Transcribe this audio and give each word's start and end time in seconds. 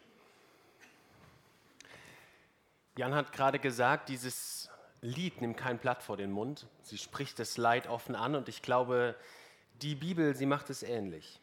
Jan 2.97 3.15
hat 3.15 3.33
gerade 3.33 3.61
gesagt, 3.61 4.09
dieses 4.09 4.69
Lied 5.03 5.41
nimmt 5.41 5.57
kein 5.57 5.79
Blatt 5.79 6.03
vor 6.03 6.17
den 6.17 6.33
Mund. 6.33 6.67
Sie 6.83 6.99
spricht 6.99 7.39
das 7.39 7.57
Leid 7.57 7.89
offen 7.89 8.17
an 8.17 8.35
und 8.35 8.49
ich 8.49 8.61
glaube, 8.61 9.15
die 9.83 9.95
Bibel, 9.95 10.35
sie 10.35 10.47
macht 10.47 10.69
es 10.69 10.83
ähnlich 10.83 11.39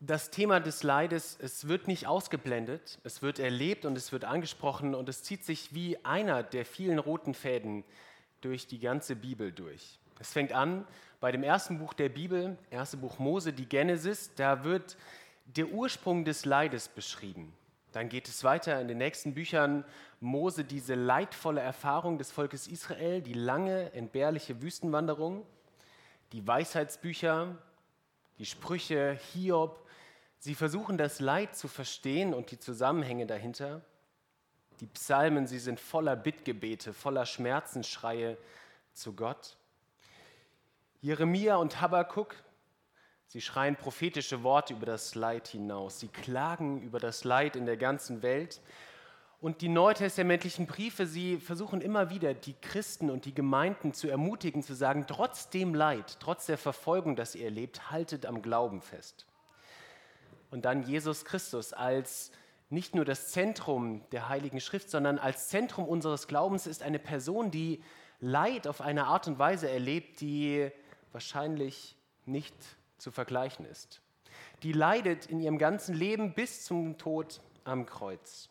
das 0.00 0.30
Thema 0.30 0.60
des 0.60 0.82
Leides, 0.82 1.36
es 1.40 1.66
wird 1.66 1.88
nicht 1.88 2.06
ausgeblendet, 2.06 3.00
es 3.02 3.20
wird 3.20 3.38
erlebt 3.38 3.84
und 3.84 3.96
es 3.96 4.12
wird 4.12 4.24
angesprochen 4.24 4.94
und 4.94 5.08
es 5.08 5.22
zieht 5.24 5.44
sich 5.44 5.74
wie 5.74 6.04
einer 6.04 6.42
der 6.42 6.64
vielen 6.64 6.98
roten 6.98 7.34
Fäden 7.34 7.84
durch 8.40 8.68
die 8.68 8.78
ganze 8.78 9.16
Bibel 9.16 9.50
durch. 9.50 9.98
Es 10.20 10.32
fängt 10.32 10.52
an 10.52 10.86
bei 11.20 11.32
dem 11.32 11.42
ersten 11.42 11.78
Buch 11.78 11.94
der 11.94 12.08
Bibel, 12.08 12.56
erste 12.70 12.96
Buch 12.96 13.18
Mose, 13.18 13.52
die 13.52 13.66
Genesis, 13.66 14.32
da 14.36 14.62
wird 14.62 14.96
der 15.46 15.68
Ursprung 15.68 16.24
des 16.24 16.44
Leides 16.44 16.88
beschrieben. 16.88 17.52
Dann 17.90 18.08
geht 18.08 18.28
es 18.28 18.44
weiter 18.44 18.80
in 18.80 18.86
den 18.86 18.98
nächsten 18.98 19.34
Büchern 19.34 19.84
Mose, 20.20 20.62
diese 20.62 20.94
leidvolle 20.94 21.60
Erfahrung 21.60 22.18
des 22.18 22.30
Volkes 22.30 22.68
Israel, 22.68 23.20
die 23.22 23.32
lange, 23.32 23.92
entbehrliche 23.94 24.62
Wüstenwanderung, 24.62 25.44
die 26.32 26.46
Weisheitsbücher, 26.46 27.56
die 28.38 28.46
Sprüche, 28.46 29.18
Hiob, 29.32 29.87
Sie 30.40 30.54
versuchen 30.54 30.98
das 30.98 31.18
Leid 31.18 31.56
zu 31.56 31.66
verstehen 31.66 32.32
und 32.32 32.52
die 32.52 32.60
Zusammenhänge 32.60 33.26
dahinter. 33.26 33.82
Die 34.80 34.86
Psalmen, 34.86 35.48
sie 35.48 35.58
sind 35.58 35.80
voller 35.80 36.14
Bittgebete, 36.14 36.92
voller 36.92 37.26
Schmerzensschreie 37.26 38.38
zu 38.92 39.14
Gott. 39.14 39.56
Jeremia 41.00 41.56
und 41.56 41.80
Habakkuk, 41.80 42.36
sie 43.26 43.40
schreien 43.40 43.74
prophetische 43.74 44.44
Worte 44.44 44.74
über 44.74 44.86
das 44.86 45.16
Leid 45.16 45.48
hinaus. 45.48 45.98
Sie 45.98 46.08
klagen 46.08 46.82
über 46.82 47.00
das 47.00 47.24
Leid 47.24 47.56
in 47.56 47.66
der 47.66 47.76
ganzen 47.76 48.22
Welt. 48.22 48.60
Und 49.40 49.60
die 49.60 49.68
neutestamentlichen 49.68 50.66
Briefe, 50.66 51.06
sie 51.06 51.38
versuchen 51.38 51.80
immer 51.80 52.10
wieder, 52.10 52.34
die 52.34 52.54
Christen 52.54 53.10
und 53.10 53.24
die 53.24 53.34
Gemeinden 53.34 53.92
zu 53.92 54.08
ermutigen, 54.08 54.62
zu 54.62 54.74
sagen, 54.74 55.06
trotz 55.08 55.50
dem 55.50 55.74
Leid, 55.74 56.18
trotz 56.20 56.46
der 56.46 56.58
Verfolgung, 56.58 57.16
das 57.16 57.34
ihr 57.34 57.44
erlebt, 57.44 57.90
haltet 57.90 58.26
am 58.26 58.42
Glauben 58.42 58.82
fest 58.82 59.27
und 60.50 60.64
dann 60.64 60.82
Jesus 60.82 61.24
Christus 61.24 61.72
als 61.72 62.32
nicht 62.70 62.94
nur 62.94 63.04
das 63.04 63.28
Zentrum 63.28 64.02
der 64.12 64.28
Heiligen 64.28 64.60
Schrift, 64.60 64.90
sondern 64.90 65.18
als 65.18 65.48
Zentrum 65.48 65.86
unseres 65.86 66.26
Glaubens 66.26 66.66
ist 66.66 66.82
eine 66.82 66.98
Person, 66.98 67.50
die 67.50 67.82
Leid 68.20 68.66
auf 68.66 68.80
eine 68.80 69.06
Art 69.06 69.26
und 69.28 69.38
Weise 69.38 69.70
erlebt, 69.70 70.20
die 70.20 70.70
wahrscheinlich 71.12 71.96
nicht 72.26 72.54
zu 72.98 73.10
vergleichen 73.10 73.64
ist. 73.64 74.00
Die 74.62 74.72
leidet 74.72 75.26
in 75.26 75.40
ihrem 75.40 75.58
ganzen 75.58 75.94
Leben 75.94 76.34
bis 76.34 76.64
zum 76.64 76.98
Tod 76.98 77.40
am 77.64 77.86
Kreuz. 77.86 78.50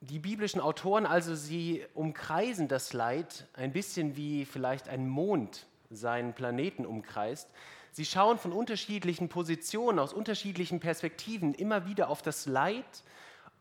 Die 0.00 0.18
biblischen 0.18 0.60
Autoren 0.60 1.06
also, 1.06 1.34
sie 1.34 1.84
umkreisen 1.94 2.68
das 2.68 2.92
Leid 2.92 3.46
ein 3.54 3.72
bisschen 3.72 4.16
wie 4.16 4.44
vielleicht 4.44 4.88
ein 4.88 5.08
Mond 5.08 5.66
seinen 5.90 6.34
Planeten 6.34 6.84
umkreist. 6.84 7.48
Sie 7.94 8.04
schauen 8.04 8.38
von 8.38 8.52
unterschiedlichen 8.52 9.28
Positionen, 9.28 10.00
aus 10.00 10.12
unterschiedlichen 10.12 10.80
Perspektiven 10.80 11.54
immer 11.54 11.86
wieder 11.86 12.08
auf 12.08 12.22
das 12.22 12.46
Leid, 12.46 13.04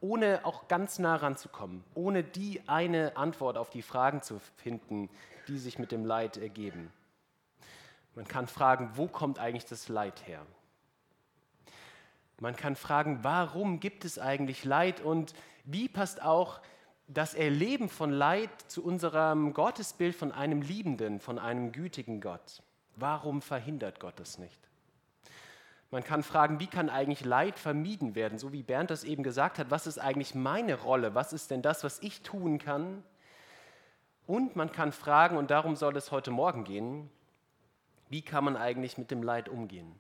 ohne 0.01 0.43
auch 0.43 0.67
ganz 0.67 0.97
nah 0.97 1.17
ranzukommen, 1.17 1.83
ohne 1.93 2.23
die 2.23 2.59
eine 2.65 3.15
Antwort 3.15 3.57
auf 3.57 3.69
die 3.69 3.83
Fragen 3.83 4.23
zu 4.23 4.41
finden, 4.57 5.07
die 5.47 5.59
sich 5.59 5.77
mit 5.77 5.91
dem 5.91 6.03
Leid 6.03 6.37
ergeben. 6.37 6.91
Man 8.15 8.27
kann 8.27 8.47
fragen, 8.47 8.89
wo 8.95 9.07
kommt 9.07 9.37
eigentlich 9.37 9.67
das 9.67 9.87
Leid 9.87 10.25
her? 10.25 10.43
Man 12.39 12.55
kann 12.55 12.75
fragen, 12.75 13.19
warum 13.21 13.79
gibt 13.79 14.03
es 14.03 14.17
eigentlich 14.17 14.63
Leid 14.63 14.99
und 14.99 15.35
wie 15.63 15.87
passt 15.87 16.23
auch 16.23 16.59
das 17.07 17.35
Erleben 17.35 17.87
von 17.87 18.09
Leid 18.09 18.49
zu 18.67 18.83
unserem 18.83 19.53
Gottesbild 19.53 20.15
von 20.15 20.31
einem 20.31 20.63
liebenden, 20.63 21.19
von 21.19 21.37
einem 21.37 21.71
gütigen 21.71 22.19
Gott? 22.19 22.62
Warum 22.95 23.41
verhindert 23.41 23.99
Gott 23.99 24.19
es 24.19 24.37
nicht? 24.37 24.59
Man 25.91 26.03
kann 26.03 26.23
fragen, 26.23 26.59
wie 26.59 26.67
kann 26.67 26.89
eigentlich 26.89 27.23
Leid 27.23 27.59
vermieden 27.59 28.15
werden? 28.15 28.39
So 28.39 28.51
wie 28.51 28.63
Bernd 28.63 28.89
das 28.89 29.03
eben 29.03 29.21
gesagt 29.21 29.59
hat, 29.59 29.69
was 29.69 29.85
ist 29.85 29.99
eigentlich 29.99 30.33
meine 30.33 30.73
Rolle? 30.73 31.13
Was 31.13 31.33
ist 31.33 31.51
denn 31.51 31.61
das, 31.61 31.83
was 31.83 31.99
ich 31.99 32.21
tun 32.21 32.57
kann? 32.57 33.03
Und 34.25 34.55
man 34.55 34.71
kann 34.71 34.91
fragen, 34.91 35.37
und 35.37 35.51
darum 35.51 35.75
soll 35.75 35.95
es 35.95 36.11
heute 36.11 36.31
Morgen 36.31 36.63
gehen, 36.63 37.11
wie 38.09 38.21
kann 38.21 38.43
man 38.43 38.57
eigentlich 38.57 38.97
mit 38.97 39.11
dem 39.11 39.21
Leid 39.21 39.49
umgehen? 39.49 39.93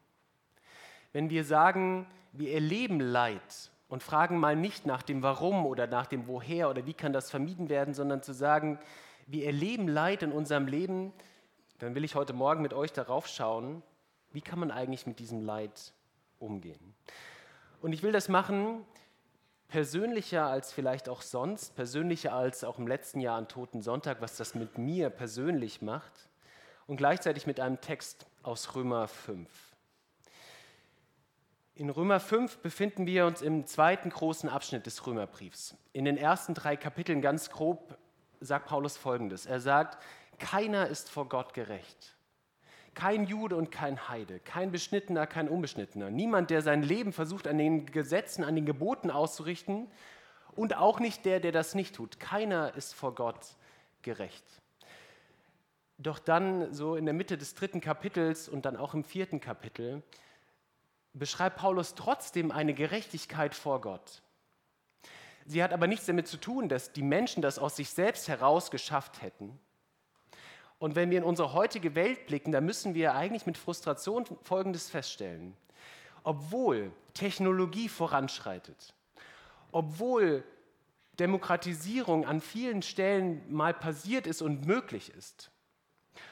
Wenn 1.11 1.29
wir 1.29 1.43
sagen, 1.43 2.07
wir 2.31 2.53
erleben 2.53 2.99
Leid 2.99 3.71
und 3.87 4.01
fragen 4.01 4.39
mal 4.39 4.55
nicht 4.55 4.87
nach 4.87 5.03
dem 5.03 5.21
Warum 5.21 5.65
oder 5.67 5.85
nach 5.85 6.07
dem 6.07 6.27
Woher 6.27 6.71
oder 6.71 6.87
wie 6.87 6.95
kann 6.95 7.13
das 7.13 7.29
vermieden 7.29 7.69
werden, 7.69 7.93
sondern 7.93 8.23
zu 8.23 8.33
sagen, 8.33 8.79
wir 9.27 9.45
erleben 9.45 9.87
Leid 9.87 10.23
in 10.23 10.31
unserem 10.31 10.65
Leben, 10.65 11.13
dann 11.79 11.95
will 11.95 12.03
ich 12.03 12.15
heute 12.15 12.33
Morgen 12.33 12.61
mit 12.61 12.73
euch 12.73 12.93
darauf 12.93 13.27
schauen, 13.27 13.83
wie 14.31 14.41
kann 14.41 14.59
man 14.59 14.71
eigentlich 14.71 15.07
mit 15.07 15.19
diesem 15.19 15.41
Leid 15.41 15.93
umgehen. 16.39 16.93
Und 17.81 17.93
ich 17.93 18.03
will 18.03 18.11
das 18.11 18.29
machen 18.29 18.85
persönlicher 19.73 20.45
als 20.45 20.71
vielleicht 20.71 21.09
auch 21.09 21.23
sonst, 21.23 21.75
persönlicher 21.75 22.31
als 22.31 22.63
auch 22.63 22.77
im 22.77 22.85
letzten 22.85 23.19
Jahr 23.19 23.39
an 23.39 23.47
Toten 23.47 23.81
Sonntag, 23.81 24.21
was 24.21 24.37
das 24.37 24.53
mit 24.53 24.77
mir 24.77 25.09
persönlich 25.09 25.81
macht 25.81 26.29
und 26.85 26.97
gleichzeitig 26.97 27.47
mit 27.47 27.59
einem 27.59 27.81
Text 27.81 28.27
aus 28.43 28.75
Römer 28.75 29.07
5. 29.07 29.49
In 31.73 31.89
Römer 31.89 32.19
5 32.19 32.59
befinden 32.59 33.07
wir 33.07 33.25
uns 33.25 33.41
im 33.41 33.65
zweiten 33.65 34.11
großen 34.11 34.47
Abschnitt 34.47 34.85
des 34.85 35.07
Römerbriefs. 35.07 35.75
In 35.91 36.05
den 36.05 36.17
ersten 36.17 36.53
drei 36.53 36.77
Kapiteln 36.77 37.19
ganz 37.19 37.49
grob 37.49 37.97
sagt 38.41 38.67
Paulus 38.67 38.95
Folgendes. 38.95 39.47
Er 39.47 39.59
sagt, 39.59 39.97
keiner 40.43 40.87
ist 40.87 41.09
vor 41.09 41.29
Gott 41.29 41.53
gerecht. 41.53 42.17
Kein 42.95 43.25
Jude 43.25 43.55
und 43.55 43.71
kein 43.71 44.09
Heide, 44.09 44.41
kein 44.41 44.71
Beschnittener, 44.71 45.25
kein 45.25 45.47
Unbeschnittener. 45.47 46.11
Niemand, 46.11 46.49
der 46.49 46.61
sein 46.61 46.83
Leben 46.83 47.13
versucht 47.13 47.47
an 47.47 47.57
den 47.57 47.85
Gesetzen, 47.85 48.43
an 48.43 48.53
den 48.53 48.65
Geboten 48.65 49.09
auszurichten 49.09 49.89
und 50.51 50.75
auch 50.75 50.99
nicht 50.99 51.23
der, 51.25 51.39
der 51.39 51.53
das 51.53 51.75
nicht 51.75 51.95
tut. 51.95 52.19
Keiner 52.19 52.75
ist 52.75 52.93
vor 52.93 53.15
Gott 53.15 53.55
gerecht. 54.01 54.43
Doch 55.97 56.19
dann, 56.19 56.73
so 56.73 56.97
in 56.97 57.05
der 57.05 57.13
Mitte 57.13 57.37
des 57.37 57.55
dritten 57.55 57.79
Kapitels 57.79 58.49
und 58.49 58.65
dann 58.65 58.75
auch 58.75 58.93
im 58.93 59.05
vierten 59.05 59.39
Kapitel, 59.39 60.03
beschreibt 61.13 61.55
Paulus 61.55 61.95
trotzdem 61.95 62.51
eine 62.51 62.73
Gerechtigkeit 62.73 63.55
vor 63.55 63.79
Gott. 63.79 64.21
Sie 65.45 65.63
hat 65.63 65.71
aber 65.71 65.87
nichts 65.87 66.05
damit 66.05 66.27
zu 66.27 66.37
tun, 66.37 66.67
dass 66.67 66.91
die 66.91 67.01
Menschen 67.01 67.41
das 67.41 67.59
aus 67.59 67.77
sich 67.77 67.91
selbst 67.91 68.27
heraus 68.27 68.71
geschafft 68.71 69.21
hätten, 69.21 69.57
und 70.83 70.95
wenn 70.95 71.11
wir 71.11 71.17
in 71.17 71.23
unsere 71.23 71.53
heutige 71.53 71.95
Welt 71.95 72.27
blicken, 72.27 72.51
dann 72.51 72.65
müssen 72.65 72.93
wir 72.93 73.15
eigentlich 73.15 73.45
mit 73.45 73.57
Frustration 73.57 74.25
Folgendes 74.43 74.89
feststellen. 74.89 75.55
Obwohl 76.25 76.91
Technologie 77.13 77.87
voranschreitet, 77.87 78.93
obwohl 79.71 80.43
Demokratisierung 81.21 82.25
an 82.25 82.41
vielen 82.41 82.81
Stellen 82.81 83.41
mal 83.49 83.73
passiert 83.73 84.27
ist 84.27 84.41
und 84.41 84.67
möglich 84.67 85.13
ist, 85.17 85.51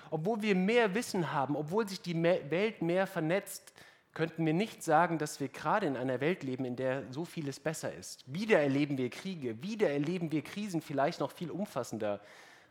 obwohl 0.09 0.41
wir 0.41 0.55
mehr 0.55 0.95
Wissen 0.95 1.31
haben, 1.31 1.55
obwohl 1.55 1.87
sich 1.87 2.01
die 2.01 2.21
Welt 2.21 2.81
mehr 2.81 3.07
vernetzt, 3.07 3.71
könnten 4.13 4.45
wir 4.45 4.53
nicht 4.53 4.83
sagen, 4.83 5.17
dass 5.17 5.39
wir 5.39 5.47
gerade 5.47 5.85
in 5.85 5.95
einer 5.95 6.19
Welt 6.19 6.43
leben, 6.43 6.65
in 6.65 6.75
der 6.75 7.05
so 7.09 7.23
vieles 7.23 7.61
besser 7.61 7.93
ist. 7.93 8.25
Wieder 8.27 8.59
erleben 8.59 8.97
wir 8.97 9.11
Kriege, 9.11 9.63
wieder 9.63 9.89
erleben 9.89 10.29
wir 10.29 10.41
Krisen 10.41 10.81
vielleicht 10.81 11.21
noch 11.21 11.31
viel 11.31 11.51
umfassender 11.51 12.19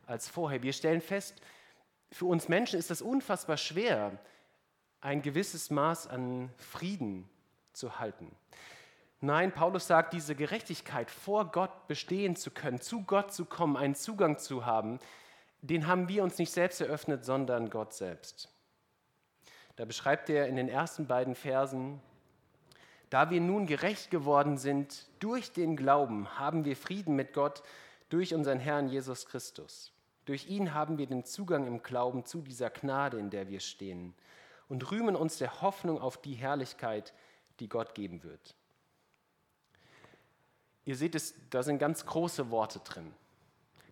als 0.06 0.28
vorher. 0.28 0.62
Wir 0.62 0.74
stellen 0.74 1.00
fest, 1.00 1.40
für 2.12 2.26
uns 2.26 2.48
Menschen 2.48 2.78
ist 2.78 2.90
es 2.90 3.02
unfassbar 3.02 3.56
schwer, 3.56 4.18
ein 5.00 5.22
gewisses 5.22 5.70
Maß 5.70 6.06
an 6.08 6.50
Frieden 6.56 7.28
zu 7.72 7.98
halten. 7.98 8.30
Nein, 9.20 9.52
Paulus 9.52 9.86
sagt, 9.86 10.12
diese 10.12 10.34
Gerechtigkeit 10.34 11.10
vor 11.10 11.50
Gott 11.52 11.86
bestehen 11.86 12.36
zu 12.36 12.50
können, 12.50 12.80
zu 12.80 13.02
Gott 13.02 13.32
zu 13.32 13.44
kommen, 13.44 13.76
einen 13.76 13.94
Zugang 13.94 14.38
zu 14.38 14.64
haben, 14.64 14.98
den 15.62 15.86
haben 15.86 16.08
wir 16.08 16.22
uns 16.22 16.38
nicht 16.38 16.52
selbst 16.52 16.80
eröffnet, 16.80 17.24
sondern 17.24 17.68
Gott 17.68 17.92
selbst. 17.92 18.48
Da 19.76 19.84
beschreibt 19.84 20.30
er 20.30 20.46
in 20.46 20.56
den 20.56 20.68
ersten 20.68 21.06
beiden 21.06 21.34
Versen, 21.34 22.00
da 23.10 23.28
wir 23.28 23.40
nun 23.40 23.66
gerecht 23.66 24.10
geworden 24.10 24.56
sind 24.56 25.06
durch 25.18 25.52
den 25.52 25.76
Glauben, 25.76 26.38
haben 26.38 26.64
wir 26.64 26.76
Frieden 26.76 27.16
mit 27.16 27.34
Gott 27.34 27.62
durch 28.08 28.34
unseren 28.34 28.58
Herrn 28.58 28.88
Jesus 28.88 29.26
Christus. 29.26 29.92
Durch 30.24 30.48
ihn 30.48 30.74
haben 30.74 30.98
wir 30.98 31.06
den 31.06 31.24
Zugang 31.24 31.66
im 31.66 31.82
Glauben 31.82 32.24
zu 32.24 32.42
dieser 32.42 32.70
Gnade, 32.70 33.18
in 33.18 33.30
der 33.30 33.48
wir 33.48 33.60
stehen 33.60 34.14
und 34.68 34.90
rühmen 34.90 35.16
uns 35.16 35.38
der 35.38 35.60
Hoffnung 35.62 36.00
auf 36.00 36.20
die 36.20 36.34
Herrlichkeit, 36.34 37.12
die 37.58 37.68
Gott 37.68 37.94
geben 37.94 38.22
wird. 38.22 38.54
Ihr 40.84 40.96
seht 40.96 41.14
es, 41.14 41.34
da 41.50 41.62
sind 41.62 41.78
ganz 41.78 42.06
große 42.06 42.50
Worte 42.50 42.78
drin. 42.80 43.12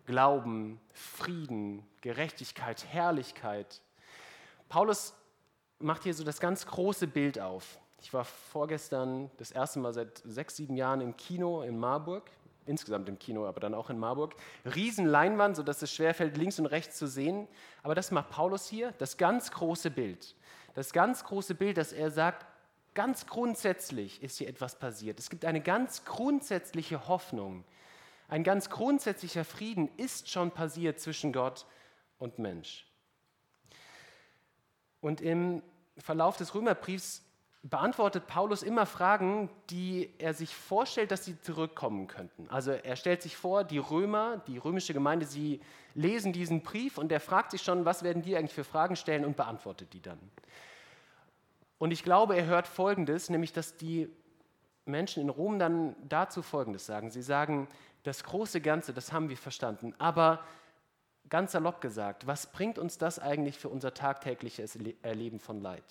Glauben, 0.05 0.79
Frieden, 0.91 1.85
Gerechtigkeit, 2.01 2.85
Herrlichkeit. 2.85 3.81
Paulus 4.69 5.13
macht 5.77 6.03
hier 6.03 6.13
so 6.13 6.23
das 6.23 6.39
ganz 6.39 6.65
große 6.65 7.07
Bild 7.07 7.39
auf. 7.39 7.79
Ich 8.01 8.13
war 8.13 8.23
vorgestern 8.25 9.29
das 9.37 9.51
erste 9.51 9.79
Mal 9.79 9.93
seit 9.93 10.21
sechs, 10.25 10.55
sieben 10.55 10.75
Jahren 10.77 11.01
im 11.01 11.15
Kino 11.15 11.61
in 11.61 11.77
Marburg. 11.77 12.31
Insgesamt 12.69 13.09
im 13.09 13.17
Kino, 13.17 13.47
aber 13.47 13.59
dann 13.59 13.73
auch 13.73 13.89
in 13.89 13.97
Marburg. 13.97 14.35
Riesenleinwand, 14.63 15.55
sodass 15.55 15.81
es 15.81 15.91
schwerfällt, 15.91 16.37
links 16.37 16.59
und 16.59 16.67
rechts 16.67 16.97
zu 16.97 17.07
sehen. 17.07 17.47
Aber 17.81 17.95
das 17.95 18.11
macht 18.11 18.29
Paulus 18.29 18.69
hier, 18.69 18.93
das 18.99 19.17
ganz 19.17 19.49
große 19.49 19.89
Bild. 19.89 20.35
Das 20.75 20.93
ganz 20.93 21.23
große 21.23 21.55
Bild, 21.55 21.77
dass 21.77 21.93
er 21.93 22.11
sagt, 22.11 22.45
ganz 22.93 23.25
grundsätzlich 23.25 24.21
ist 24.21 24.37
hier 24.37 24.47
etwas 24.47 24.77
passiert. 24.77 25.17
Es 25.17 25.31
gibt 25.31 25.45
eine 25.45 25.61
ganz 25.61 26.05
grundsätzliche 26.05 27.07
Hoffnung. 27.07 27.63
Ein 28.27 28.43
ganz 28.43 28.69
grundsätzlicher 28.69 29.45
Frieden 29.45 29.89
ist 29.97 30.29
schon 30.29 30.51
passiert 30.51 30.99
zwischen 30.99 31.33
Gott 31.33 31.65
und 32.19 32.37
Mensch. 32.37 32.85
Und 35.01 35.21
im 35.21 35.63
Verlauf 35.97 36.37
des 36.37 36.53
Römerbriefs 36.53 37.23
beantwortet 37.61 38.27
Paulus 38.27 38.63
immer 38.63 38.85
Fragen, 38.85 39.49
die 39.69 40.13
er 40.17 40.33
sich 40.33 40.55
vorstellt, 40.55 41.11
dass 41.11 41.25
sie 41.25 41.39
zurückkommen 41.41 42.07
könnten. 42.07 42.47
Also 42.49 42.71
er 42.71 42.95
stellt 42.95 43.21
sich 43.21 43.35
vor, 43.35 43.63
die 43.63 43.79
Römer, 43.79 44.37
die 44.47 44.57
römische 44.57 44.93
Gemeinde, 44.93 45.25
sie 45.25 45.59
lesen 45.93 46.31
diesen 46.31 46.61
Brief 46.61 46.97
und 46.97 47.11
er 47.11 47.19
fragt 47.19 47.51
sich 47.51 47.61
schon, 47.61 47.83
was 47.83 48.03
werden 48.03 48.21
die 48.21 48.37
eigentlich 48.37 48.53
für 48.53 48.63
Fragen 48.63 48.95
stellen 48.95 49.25
und 49.25 49.35
beantwortet 49.35 49.93
die 49.93 50.01
dann. 50.01 50.19
Und 51.77 51.91
ich 51.91 52.03
glaube, 52.03 52.35
er 52.35 52.45
hört 52.45 52.67
Folgendes, 52.67 53.29
nämlich 53.29 53.51
dass 53.51 53.75
die 53.75 54.09
Menschen 54.85 55.21
in 55.21 55.29
Rom 55.29 55.59
dann 55.59 55.95
dazu 56.07 56.41
Folgendes 56.41 56.85
sagen. 56.85 57.11
Sie 57.11 57.21
sagen, 57.21 57.67
das 58.03 58.23
große 58.23 58.61
Ganze, 58.61 58.93
das 58.93 59.11
haben 59.11 59.29
wir 59.29 59.37
verstanden, 59.37 59.93
aber 59.97 60.43
ganz 61.29 61.51
salopp 61.51 61.81
gesagt, 61.81 62.25
was 62.25 62.47
bringt 62.47 62.79
uns 62.79 62.97
das 62.97 63.19
eigentlich 63.19 63.59
für 63.59 63.69
unser 63.69 63.93
tagtägliches 63.93 64.77
Erleben 65.01 65.39
von 65.39 65.61
Leid? 65.61 65.83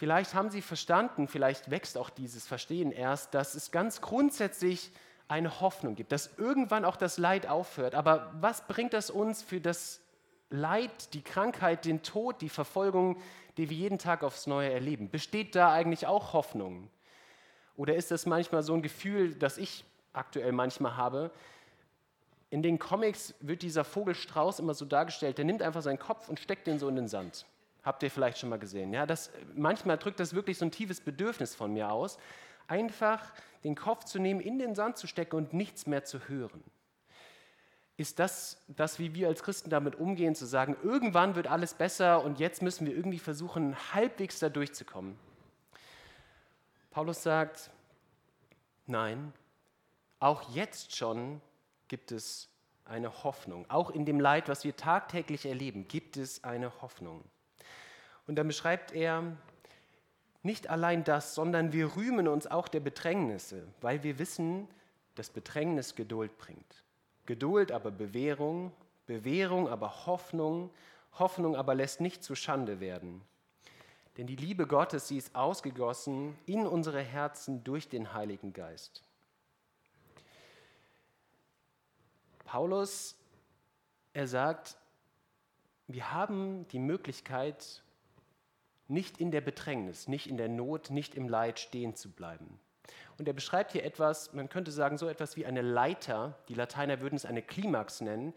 Vielleicht 0.00 0.32
haben 0.32 0.48
Sie 0.48 0.62
verstanden, 0.62 1.28
vielleicht 1.28 1.70
wächst 1.70 1.98
auch 1.98 2.08
dieses 2.08 2.46
Verstehen 2.46 2.90
erst, 2.90 3.34
dass 3.34 3.54
es 3.54 3.70
ganz 3.70 4.00
grundsätzlich 4.00 4.92
eine 5.28 5.60
Hoffnung 5.60 5.94
gibt, 5.94 6.10
dass 6.10 6.38
irgendwann 6.38 6.86
auch 6.86 6.96
das 6.96 7.18
Leid 7.18 7.46
aufhört. 7.46 7.94
Aber 7.94 8.32
was 8.40 8.66
bringt 8.66 8.94
das 8.94 9.10
uns 9.10 9.42
für 9.42 9.60
das 9.60 10.00
Leid, 10.48 11.12
die 11.12 11.20
Krankheit, 11.20 11.84
den 11.84 12.02
Tod, 12.02 12.40
die 12.40 12.48
Verfolgung, 12.48 13.20
die 13.58 13.68
wir 13.68 13.76
jeden 13.76 13.98
Tag 13.98 14.22
aufs 14.22 14.46
Neue 14.46 14.72
erleben? 14.72 15.10
Besteht 15.10 15.54
da 15.54 15.70
eigentlich 15.70 16.06
auch 16.06 16.32
Hoffnung? 16.32 16.88
Oder 17.76 17.94
ist 17.94 18.10
das 18.10 18.24
manchmal 18.24 18.62
so 18.62 18.72
ein 18.72 18.80
Gefühl, 18.80 19.34
das 19.34 19.58
ich 19.58 19.84
aktuell 20.14 20.52
manchmal 20.52 20.96
habe? 20.96 21.30
In 22.48 22.62
den 22.62 22.78
Comics 22.78 23.34
wird 23.40 23.60
dieser 23.60 23.84
Vogelstrauß 23.84 24.60
immer 24.60 24.72
so 24.72 24.86
dargestellt, 24.86 25.36
der 25.36 25.44
nimmt 25.44 25.60
einfach 25.60 25.82
seinen 25.82 25.98
Kopf 25.98 26.30
und 26.30 26.40
steckt 26.40 26.66
den 26.68 26.78
so 26.78 26.88
in 26.88 26.96
den 26.96 27.06
Sand. 27.06 27.44
Habt 27.82 28.02
ihr 28.02 28.10
vielleicht 28.10 28.38
schon 28.38 28.50
mal 28.50 28.58
gesehen. 28.58 28.92
Ja, 28.92 29.06
das, 29.06 29.30
manchmal 29.54 29.96
drückt 29.98 30.20
das 30.20 30.34
wirklich 30.34 30.58
so 30.58 30.64
ein 30.64 30.70
tiefes 30.70 31.00
Bedürfnis 31.00 31.54
von 31.54 31.72
mir 31.72 31.90
aus, 31.90 32.18
einfach 32.68 33.32
den 33.64 33.74
Kopf 33.74 34.04
zu 34.04 34.18
nehmen, 34.18 34.40
in 34.40 34.58
den 34.58 34.74
Sand 34.74 34.96
zu 34.96 35.06
stecken 35.06 35.36
und 35.36 35.52
nichts 35.52 35.86
mehr 35.86 36.04
zu 36.04 36.28
hören. 36.28 36.62
Ist 37.96 38.18
das 38.18 38.62
das, 38.68 38.98
wie 38.98 39.14
wir 39.14 39.28
als 39.28 39.42
Christen 39.42 39.68
damit 39.68 39.96
umgehen, 39.96 40.34
zu 40.34 40.46
sagen, 40.46 40.76
irgendwann 40.82 41.34
wird 41.34 41.48
alles 41.48 41.74
besser 41.74 42.24
und 42.24 42.38
jetzt 42.38 42.62
müssen 42.62 42.86
wir 42.86 42.94
irgendwie 42.94 43.18
versuchen, 43.18 43.76
halbwegs 43.92 44.38
da 44.38 44.48
durchzukommen? 44.48 45.18
Paulus 46.90 47.22
sagt, 47.22 47.70
nein, 48.86 49.32
auch 50.18 50.54
jetzt 50.54 50.96
schon 50.96 51.40
gibt 51.88 52.10
es 52.12 52.48
eine 52.84 53.22
Hoffnung. 53.22 53.64
Auch 53.68 53.90
in 53.90 54.04
dem 54.04 54.18
Leid, 54.18 54.48
was 54.48 54.64
wir 54.64 54.76
tagtäglich 54.76 55.46
erleben, 55.46 55.86
gibt 55.86 56.16
es 56.16 56.42
eine 56.42 56.80
Hoffnung. 56.80 57.22
Und 58.30 58.36
dann 58.36 58.46
beschreibt 58.46 58.92
er 58.92 59.24
nicht 60.44 60.70
allein 60.70 61.02
das, 61.02 61.34
sondern 61.34 61.72
wir 61.72 61.96
rühmen 61.96 62.28
uns 62.28 62.46
auch 62.46 62.68
der 62.68 62.78
Bedrängnisse, 62.78 63.66
weil 63.80 64.04
wir 64.04 64.20
wissen, 64.20 64.68
dass 65.16 65.30
Bedrängnis 65.30 65.96
Geduld 65.96 66.38
bringt. 66.38 66.84
Geduld 67.26 67.72
aber 67.72 67.90
Bewährung, 67.90 68.70
Bewährung 69.06 69.68
aber 69.68 70.06
Hoffnung, 70.06 70.70
Hoffnung 71.18 71.56
aber 71.56 71.74
lässt 71.74 72.00
nicht 72.00 72.22
zu 72.22 72.36
Schande 72.36 72.78
werden. 72.78 73.20
Denn 74.16 74.28
die 74.28 74.36
Liebe 74.36 74.68
Gottes, 74.68 75.08
sie 75.08 75.18
ist 75.18 75.34
ausgegossen 75.34 76.38
in 76.46 76.68
unsere 76.68 77.02
Herzen 77.02 77.64
durch 77.64 77.88
den 77.88 78.14
Heiligen 78.14 78.52
Geist. 78.52 79.02
Paulus, 82.44 83.16
er 84.12 84.28
sagt, 84.28 84.76
wir 85.88 86.12
haben 86.12 86.68
die 86.68 86.78
Möglichkeit, 86.78 87.82
nicht 88.90 89.18
in 89.18 89.30
der 89.30 89.40
Bedrängnis, 89.40 90.08
nicht 90.08 90.26
in 90.26 90.36
der 90.36 90.48
Not, 90.48 90.90
nicht 90.90 91.14
im 91.14 91.28
Leid 91.28 91.58
stehen 91.58 91.94
zu 91.94 92.10
bleiben. 92.10 92.58
Und 93.18 93.28
er 93.28 93.34
beschreibt 93.34 93.72
hier 93.72 93.84
etwas, 93.84 94.32
man 94.32 94.48
könnte 94.48 94.70
sagen, 94.70 94.98
so 94.98 95.08
etwas 95.08 95.36
wie 95.36 95.46
eine 95.46 95.62
Leiter, 95.62 96.38
die 96.48 96.54
Lateiner 96.54 97.00
würden 97.00 97.16
es 97.16 97.26
eine 97.26 97.42
Klimax 97.42 98.00
nennen. 98.00 98.34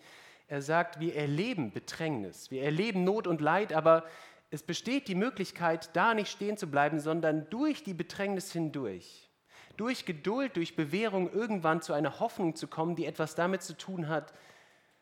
Er 0.48 0.62
sagt, 0.62 1.00
wir 1.00 1.16
erleben 1.16 1.72
Bedrängnis, 1.72 2.52
wir 2.52 2.64
erleben 2.64 3.04
Not 3.04 3.28
und 3.28 3.42
Leid, 3.42 3.74
aber 3.74 4.06
es 4.52 4.62
besteht 4.62 5.08
die 5.08 5.16
Möglichkeit, 5.16 5.90
da 5.96 6.14
nicht 6.14 6.30
stehen 6.30 6.58
zu 6.58 6.68
bleiben, 6.68 7.00
sondern 7.00 7.50
durch 7.50 7.84
die 7.84 7.94
Bedrängnis 7.94 8.52
hindurch, 8.52 9.30
durch 9.78 10.06
Geduld, 10.06 10.56
durch 10.58 10.76
Bewährung 10.76 11.32
irgendwann 11.32 11.82
zu 11.82 11.94
einer 11.94 12.20
Hoffnung 12.20 12.56
zu 12.56 12.68
kommen, 12.68 12.96
die 12.96 13.06
etwas 13.06 13.36
damit 13.36 13.64
zu 13.64 13.76
tun 13.76 14.10
hat, 14.10 14.34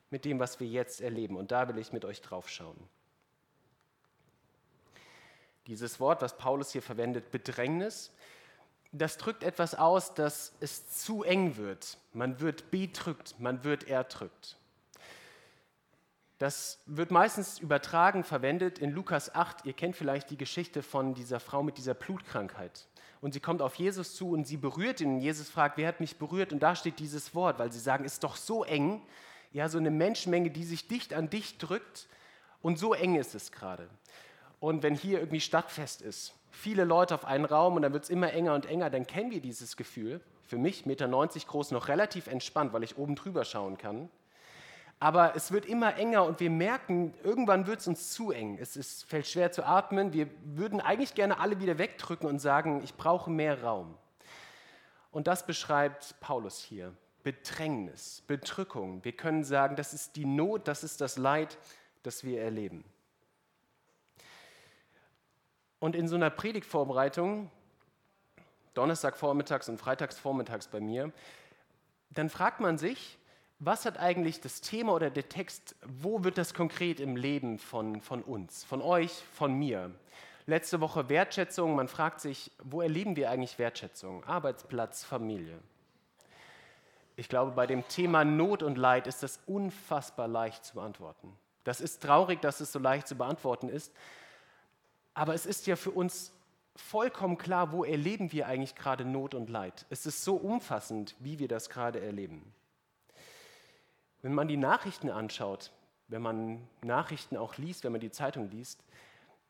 mit 0.09 0.25
dem, 0.25 0.39
was 0.39 0.59
wir 0.59 0.67
jetzt 0.67 1.01
erleben. 1.01 1.35
Und 1.35 1.51
da 1.51 1.67
will 1.67 1.77
ich 1.79 1.91
mit 1.91 2.05
euch 2.05 2.21
drauf 2.21 2.47
schauen. 2.47 2.77
Dieses 5.67 5.99
Wort, 5.99 6.21
was 6.21 6.37
Paulus 6.37 6.71
hier 6.71 6.81
verwendet, 6.81 7.31
Bedrängnis, 7.31 8.11
das 8.91 9.17
drückt 9.17 9.43
etwas 9.43 9.75
aus, 9.75 10.13
dass 10.13 10.53
es 10.59 10.89
zu 10.89 11.23
eng 11.23 11.55
wird. 11.57 11.97
Man 12.13 12.41
wird 12.41 12.71
bedrückt, 12.71 13.35
man 13.39 13.63
wird 13.63 13.87
erdrückt. 13.87 14.57
Das 16.39 16.79
wird 16.87 17.11
meistens 17.11 17.59
übertragen 17.59 18.23
verwendet 18.23 18.79
in 18.79 18.91
Lukas 18.91 19.33
8. 19.33 19.65
Ihr 19.65 19.73
kennt 19.73 19.95
vielleicht 19.95 20.31
die 20.31 20.37
Geschichte 20.37 20.81
von 20.81 21.13
dieser 21.13 21.39
Frau 21.39 21.61
mit 21.61 21.77
dieser 21.77 21.93
Blutkrankheit. 21.93 22.87
Und 23.21 23.33
sie 23.33 23.39
kommt 23.39 23.61
auf 23.61 23.75
Jesus 23.75 24.15
zu 24.15 24.31
und 24.31 24.47
sie 24.47 24.57
berührt 24.57 24.99
ihn. 24.99 25.15
Und 25.15 25.21
Jesus 25.21 25.49
fragt, 25.49 25.77
wer 25.77 25.87
hat 25.87 25.99
mich 25.99 26.17
berührt? 26.17 26.51
Und 26.51 26.61
da 26.61 26.75
steht 26.75 26.97
dieses 26.97 27.35
Wort, 27.35 27.59
weil 27.59 27.71
sie 27.71 27.79
sagen, 27.79 28.03
ist 28.03 28.23
doch 28.23 28.35
so 28.35 28.63
eng. 28.63 29.03
Ja, 29.53 29.69
so 29.69 29.77
eine 29.77 29.91
Menschenmenge, 29.91 30.49
die 30.49 30.63
sich 30.63 30.87
dicht 30.87 31.13
an 31.13 31.29
dich 31.29 31.59
drückt. 31.59 32.07
Und 32.63 32.79
so 32.79 32.95
eng 32.95 33.15
ist 33.15 33.35
es 33.35 33.51
gerade. 33.51 33.87
Und 34.61 34.83
wenn 34.83 34.93
hier 34.93 35.19
irgendwie 35.19 35.41
Stadtfest 35.41 36.03
ist, 36.03 36.35
viele 36.51 36.83
Leute 36.83 37.15
auf 37.15 37.25
einen 37.25 37.45
Raum 37.45 37.75
und 37.75 37.81
dann 37.81 37.93
wird 37.93 38.03
es 38.03 38.11
immer 38.11 38.31
enger 38.31 38.53
und 38.53 38.67
enger, 38.67 38.91
dann 38.91 39.07
kennen 39.07 39.31
wir 39.31 39.41
dieses 39.41 39.75
Gefühl. 39.75 40.21
Für 40.43 40.59
mich, 40.59 40.83
1,90 40.83 40.87
Meter 40.87 41.07
groß, 41.47 41.71
noch 41.71 41.87
relativ 41.87 42.27
entspannt, 42.27 42.71
weil 42.71 42.83
ich 42.83 42.95
oben 42.95 43.15
drüber 43.15 43.43
schauen 43.43 43.79
kann. 43.79 44.07
Aber 44.99 45.35
es 45.35 45.51
wird 45.51 45.65
immer 45.65 45.97
enger 45.97 46.25
und 46.25 46.39
wir 46.39 46.51
merken, 46.51 47.15
irgendwann 47.23 47.65
wird 47.65 47.79
es 47.79 47.87
uns 47.87 48.11
zu 48.11 48.29
eng. 48.29 48.59
Es 48.61 48.77
ist, 48.77 49.05
fällt 49.05 49.25
schwer 49.25 49.51
zu 49.51 49.65
atmen. 49.65 50.13
Wir 50.13 50.27
würden 50.43 50.79
eigentlich 50.79 51.15
gerne 51.15 51.39
alle 51.39 51.59
wieder 51.59 51.79
wegdrücken 51.79 52.29
und 52.29 52.37
sagen, 52.37 52.81
ich 52.83 52.93
brauche 52.93 53.31
mehr 53.31 53.63
Raum. 53.63 53.97
Und 55.09 55.25
das 55.25 55.47
beschreibt 55.47 56.19
Paulus 56.19 56.59
hier. 56.59 56.93
Bedrängnis, 57.23 58.23
Bedrückung. 58.27 59.03
Wir 59.03 59.13
können 59.13 59.43
sagen, 59.43 59.75
das 59.75 59.91
ist 59.91 60.15
die 60.17 60.25
Not, 60.25 60.67
das 60.67 60.83
ist 60.83 61.01
das 61.01 61.17
Leid, 61.17 61.57
das 62.03 62.23
wir 62.23 62.39
erleben. 62.43 62.83
Und 65.81 65.95
in 65.95 66.07
so 66.07 66.15
einer 66.15 66.29
Predigtvorbereitung, 66.29 67.49
Donnerstagvormittags 68.75 69.67
und 69.67 69.79
Freitagsvormittags 69.79 70.67
bei 70.67 70.79
mir, 70.79 71.11
dann 72.11 72.29
fragt 72.29 72.59
man 72.59 72.77
sich, 72.77 73.17
was 73.57 73.85
hat 73.85 73.99
eigentlich 73.99 74.39
das 74.41 74.61
Thema 74.61 74.93
oder 74.93 75.09
der 75.09 75.27
Text, 75.27 75.75
wo 75.83 76.23
wird 76.23 76.37
das 76.37 76.53
konkret 76.53 76.99
im 76.99 77.15
Leben 77.15 77.57
von, 77.57 77.99
von 77.99 78.21
uns, 78.21 78.63
von 78.63 78.81
euch, 78.81 79.11
von 79.33 79.53
mir? 79.55 79.89
Letzte 80.45 80.81
Woche 80.81 81.09
Wertschätzung, 81.09 81.75
man 81.75 81.87
fragt 81.87 82.21
sich, 82.21 82.51
wo 82.63 82.81
erleben 82.81 83.15
wir 83.15 83.31
eigentlich 83.31 83.57
Wertschätzung? 83.57 84.23
Arbeitsplatz, 84.25 85.03
Familie. 85.03 85.57
Ich 87.15 87.27
glaube, 87.27 87.51
bei 87.51 87.65
dem 87.65 87.87
Thema 87.87 88.23
Not 88.23 88.61
und 88.61 88.77
Leid 88.77 89.07
ist 89.07 89.23
das 89.23 89.39
unfassbar 89.47 90.27
leicht 90.27 90.63
zu 90.63 90.75
beantworten. 90.75 91.35
Das 91.63 91.81
ist 91.81 92.03
traurig, 92.03 92.39
dass 92.39 92.61
es 92.61 92.71
so 92.71 92.77
leicht 92.77 93.07
zu 93.07 93.15
beantworten 93.15 93.67
ist, 93.67 93.91
aber 95.13 95.33
es 95.33 95.45
ist 95.45 95.67
ja 95.67 95.75
für 95.75 95.91
uns 95.91 96.31
vollkommen 96.75 97.37
klar, 97.37 97.71
wo 97.71 97.83
erleben 97.83 98.31
wir 98.31 98.47
eigentlich 98.47 98.75
gerade 98.75 99.05
Not 99.05 99.35
und 99.35 99.49
Leid. 99.49 99.85
Es 99.89 100.05
ist 100.05 100.23
so 100.23 100.35
umfassend, 100.35 101.15
wie 101.19 101.39
wir 101.39 101.47
das 101.47 101.69
gerade 101.69 101.99
erleben. 101.99 102.53
Wenn 104.21 104.33
man 104.33 104.47
die 104.47 104.57
Nachrichten 104.57 105.09
anschaut, 105.09 105.71
wenn 106.07 106.21
man 106.21 106.67
Nachrichten 106.83 107.37
auch 107.37 107.57
liest, 107.57 107.83
wenn 107.83 107.91
man 107.91 108.01
die 108.01 108.11
Zeitung 108.11 108.49
liest, 108.49 108.83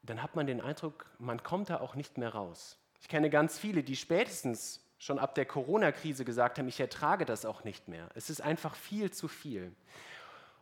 dann 0.04 0.24
hat 0.24 0.36
man 0.36 0.48
den 0.48 0.62
Eindruck, 0.62 1.06
man 1.20 1.44
kommt 1.44 1.70
da 1.70 1.80
auch 1.80 1.96
nicht 1.96 2.18
mehr 2.18 2.30
raus. 2.30 2.78
Ich 3.02 3.08
kenne 3.08 3.30
ganz 3.30 3.60
viele, 3.60 3.84
die 3.84 3.96
spätestens 3.96 4.80
schon 4.98 5.20
ab 5.20 5.36
der 5.36 5.46
Corona-Krise 5.46 6.26
gesagt 6.26 6.60
haben, 6.60 6.68
ich 6.68 6.80
ertrage 6.80 7.26
das 7.26 7.46
auch 7.46 7.64
nicht 7.64 7.88
mehr. 7.88 8.10
Es 8.14 8.30
ist 8.30 8.42
einfach 8.42 8.76
viel 8.76 9.12
zu 9.12 9.28
viel. 9.28 9.74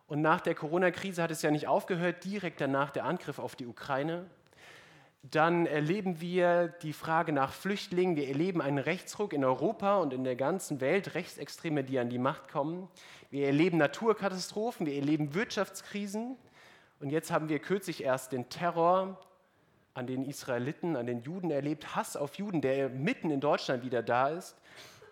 Und 0.07 0.21
nach 0.21 0.41
der 0.41 0.55
Corona-Krise 0.55 1.21
hat 1.21 1.31
es 1.31 1.41
ja 1.41 1.51
nicht 1.51 1.67
aufgehört, 1.67 2.23
direkt 2.23 2.61
danach 2.61 2.89
der 2.91 3.05
Angriff 3.05 3.37
auf 3.37 3.55
die 3.55 3.67
Ukraine. 3.67 4.25
Dann 5.21 5.65
erleben 5.65 6.21
wir 6.21 6.69
die 6.81 6.93
Frage 6.93 7.33
nach 7.33 7.51
Flüchtlingen. 7.51 8.15
Wir 8.15 8.29
erleben 8.29 8.61
einen 8.61 8.77
Rechtsruck 8.77 9.33
in 9.33 9.43
Europa 9.43 9.97
und 9.97 10.13
in 10.13 10.23
der 10.23 10.37
ganzen 10.37 10.79
Welt, 10.79 11.13
Rechtsextreme, 11.13 11.83
die 11.83 11.99
an 11.99 12.09
die 12.09 12.17
Macht 12.17 12.49
kommen. 12.49 12.87
Wir 13.29 13.47
erleben 13.47 13.77
Naturkatastrophen, 13.77 14.85
wir 14.85 14.95
erleben 14.95 15.33
Wirtschaftskrisen. 15.33 16.37
Und 17.01 17.09
jetzt 17.09 17.31
haben 17.31 17.49
wir 17.49 17.59
kürzlich 17.59 18.03
erst 18.03 18.31
den 18.31 18.47
Terror 18.49 19.19
an 19.93 20.07
den 20.07 20.23
Israeliten, 20.23 20.95
an 20.95 21.05
den 21.05 21.21
Juden 21.21 21.51
erlebt, 21.51 21.95
Hass 21.95 22.15
auf 22.15 22.35
Juden, 22.35 22.61
der 22.61 22.87
mitten 22.87 23.29
in 23.29 23.41
Deutschland 23.41 23.83
wieder 23.83 24.01
da 24.01 24.29
ist. 24.29 24.55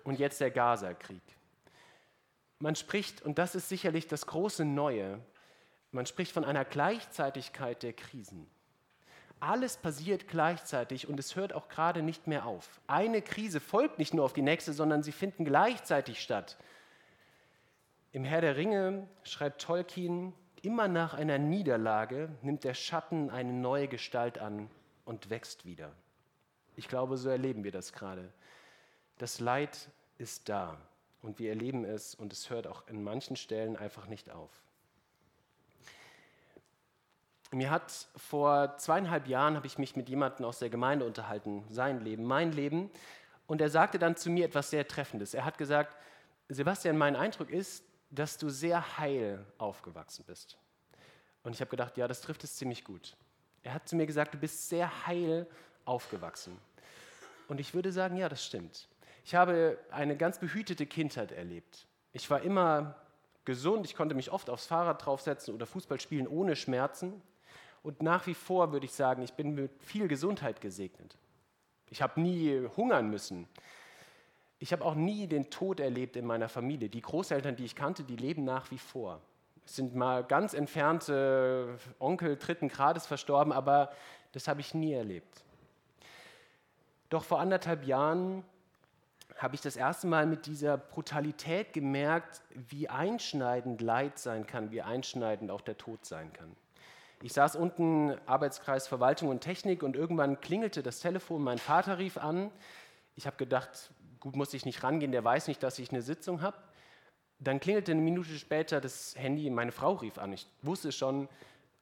Und 0.05 0.19
jetzt 0.19 0.39
der 0.39 0.51
Gaza-Krieg. 0.51 1.21
Man 2.59 2.75
spricht, 2.75 3.21
und 3.21 3.37
das 3.37 3.55
ist 3.55 3.67
sicherlich 3.67 4.07
das 4.07 4.25
große 4.25 4.63
Neue, 4.63 5.19
man 5.91 6.05
spricht 6.05 6.31
von 6.31 6.45
einer 6.45 6.63
Gleichzeitigkeit 6.63 7.83
der 7.83 7.91
Krisen. 7.91 8.47
Alles 9.39 9.77
passiert 9.77 10.27
gleichzeitig 10.27 11.07
und 11.07 11.19
es 11.19 11.35
hört 11.35 11.53
auch 11.53 11.69
gerade 11.69 12.01
nicht 12.01 12.25
mehr 12.25 12.45
auf. 12.45 12.81
Eine 12.87 13.21
Krise 13.21 13.59
folgt 13.59 13.99
nicht 13.99 14.13
nur 14.13 14.25
auf 14.25 14.33
die 14.33 14.41
nächste, 14.41 14.73
sondern 14.73 15.03
sie 15.03 15.11
finden 15.11 15.45
gleichzeitig 15.45 16.21
statt. 16.21 16.57
Im 18.11 18.23
Herr 18.23 18.41
der 18.41 18.57
Ringe 18.57 19.07
schreibt 19.23 19.61
Tolkien, 19.61 20.33
immer 20.63 20.87
nach 20.87 21.13
einer 21.13 21.37
Niederlage 21.37 22.29
nimmt 22.41 22.63
der 22.63 22.73
Schatten 22.73 23.29
eine 23.29 23.53
neue 23.53 23.87
Gestalt 23.87 24.39
an 24.39 24.69
und 25.05 25.29
wächst 25.29 25.65
wieder. 25.65 25.91
Ich 26.75 26.87
glaube, 26.87 27.17
so 27.17 27.29
erleben 27.29 27.63
wir 27.63 27.71
das 27.71 27.93
gerade. 27.93 28.33
Das 29.19 29.39
Leid 29.39 29.89
ist 30.17 30.49
da 30.49 30.77
und 31.21 31.37
wir 31.37 31.49
erleben 31.49 31.85
es 31.85 32.15
und 32.15 32.33
es 32.33 32.49
hört 32.49 32.65
auch 32.65 32.87
in 32.87 33.03
manchen 33.03 33.35
Stellen 33.35 33.75
einfach 33.75 34.07
nicht 34.07 34.31
auf. 34.31 34.51
Mir 37.51 37.69
hat 37.69 38.07
vor 38.15 38.77
zweieinhalb 38.77 39.27
Jahren 39.27 39.55
habe 39.55 39.67
ich 39.67 39.77
mich 39.77 39.95
mit 39.95 40.09
jemandem 40.09 40.45
aus 40.45 40.59
der 40.59 40.69
Gemeinde 40.69 41.05
unterhalten, 41.05 41.63
sein 41.69 42.01
Leben, 42.01 42.25
mein 42.25 42.51
Leben, 42.51 42.91
und 43.45 43.61
er 43.61 43.69
sagte 43.69 43.97
dann 43.97 44.17
zu 44.17 44.29
mir 44.29 44.45
etwas 44.45 44.69
sehr 44.69 44.87
Treffendes. 44.87 45.33
Er 45.33 45.45
hat 45.45 45.57
gesagt, 45.57 45.95
Sebastian, 46.49 46.97
mein 46.97 47.15
Eindruck 47.15 47.49
ist, 47.49 47.83
dass 48.09 48.37
du 48.37 48.49
sehr 48.49 48.97
heil 48.97 49.45
aufgewachsen 49.57 50.25
bist. 50.25 50.57
Und 51.43 51.53
ich 51.53 51.61
habe 51.61 51.69
gedacht, 51.69 51.97
ja, 51.97 52.07
das 52.07 52.21
trifft 52.21 52.43
es 52.43 52.55
ziemlich 52.57 52.83
gut. 52.83 53.15
Er 53.63 53.73
hat 53.73 53.87
zu 53.87 53.95
mir 53.95 54.05
gesagt, 54.05 54.33
du 54.33 54.37
bist 54.37 54.67
sehr 54.67 55.07
heil 55.07 55.47
aufgewachsen. 55.85 56.57
Und 57.47 57.59
ich 57.61 57.73
würde 57.73 57.91
sagen, 57.91 58.17
ja, 58.17 58.27
das 58.27 58.45
stimmt. 58.45 58.89
Ich 59.23 59.35
habe 59.35 59.77
eine 59.91 60.17
ganz 60.17 60.39
behütete 60.39 60.85
Kindheit 60.85 61.31
erlebt. 61.31 61.87
Ich 62.11 62.29
war 62.29 62.41
immer 62.41 62.95
gesund, 63.45 63.85
ich 63.85 63.95
konnte 63.95 64.15
mich 64.15 64.31
oft 64.31 64.49
aufs 64.49 64.65
Fahrrad 64.65 65.05
draufsetzen 65.05 65.53
oder 65.53 65.65
Fußball 65.65 65.99
spielen 66.01 66.27
ohne 66.27 66.55
Schmerzen. 66.55 67.21
Und 67.87 68.03
nach 68.03 68.27
wie 68.27 68.33
vor 68.33 68.73
würde 68.73 68.85
ich 68.85 68.91
sagen, 68.91 69.21
ich 69.21 69.31
bin 69.31 69.55
mit 69.55 69.71
viel 69.81 70.09
Gesundheit 70.09 70.59
gesegnet. 70.59 71.15
Ich 71.89 72.01
habe 72.01 72.19
nie 72.19 72.67
hungern 72.75 73.09
müssen. 73.09 73.47
Ich 74.59 74.73
habe 74.73 74.83
auch 74.83 74.93
nie 74.93 75.25
den 75.25 75.49
Tod 75.49 75.79
erlebt 75.79 76.17
in 76.17 76.25
meiner 76.25 76.49
Familie. 76.49 76.89
Die 76.89 76.99
Großeltern, 76.99 77.55
die 77.55 77.63
ich 77.63 77.77
kannte, 77.77 78.03
die 78.03 78.17
leben 78.17 78.43
nach 78.43 78.71
wie 78.71 78.77
vor. 78.77 79.21
Es 79.65 79.77
sind 79.77 79.95
mal 79.95 80.25
ganz 80.25 80.53
entfernte 80.53 81.77
Onkel 81.97 82.35
dritten 82.35 82.67
Grades 82.67 83.05
verstorben, 83.05 83.53
aber 83.53 83.93
das 84.33 84.49
habe 84.49 84.59
ich 84.59 84.73
nie 84.73 84.91
erlebt. 84.91 85.45
Doch 87.07 87.23
vor 87.23 87.39
anderthalb 87.39 87.85
Jahren 87.85 88.43
habe 89.37 89.55
ich 89.55 89.61
das 89.61 89.77
erste 89.77 90.07
Mal 90.07 90.25
mit 90.25 90.45
dieser 90.45 90.77
Brutalität 90.77 91.71
gemerkt, 91.71 92.41
wie 92.49 92.89
einschneidend 92.89 93.79
Leid 93.79 94.19
sein 94.19 94.45
kann, 94.45 94.71
wie 94.71 94.81
einschneidend 94.81 95.51
auch 95.51 95.61
der 95.61 95.77
Tod 95.77 96.05
sein 96.05 96.33
kann. 96.33 96.53
Ich 97.23 97.33
saß 97.33 97.55
unten, 97.55 98.15
Arbeitskreis 98.27 98.87
Verwaltung 98.87 99.29
und 99.29 99.41
Technik, 99.41 99.81
und 99.81 99.95
irgendwann 99.95 100.39
klingelte 100.39 100.83
das 100.83 100.99
Telefon, 100.99 101.43
mein 101.43 101.57
Vater 101.57 101.97
rief 101.97 102.17
an. 102.17 102.51
Ich 103.15 103.25
habe 103.25 103.37
gedacht, 103.37 103.89
gut, 104.19 104.35
muss 104.35 104.53
ich 104.53 104.65
nicht 104.65 104.83
rangehen, 104.83 105.11
der 105.11 105.23
weiß 105.23 105.47
nicht, 105.47 105.63
dass 105.63 105.79
ich 105.79 105.89
eine 105.89 106.03
Sitzung 106.03 106.41
habe. 106.41 106.57
Dann 107.39 107.59
klingelte 107.59 107.91
eine 107.91 108.01
Minute 108.01 108.29
später 108.37 108.81
das 108.81 109.15
Handy, 109.17 109.49
meine 109.49 109.71
Frau 109.71 109.93
rief 109.93 110.17
an. 110.19 110.31
Ich 110.33 110.47
wusste 110.61 110.91
schon, 110.91 111.27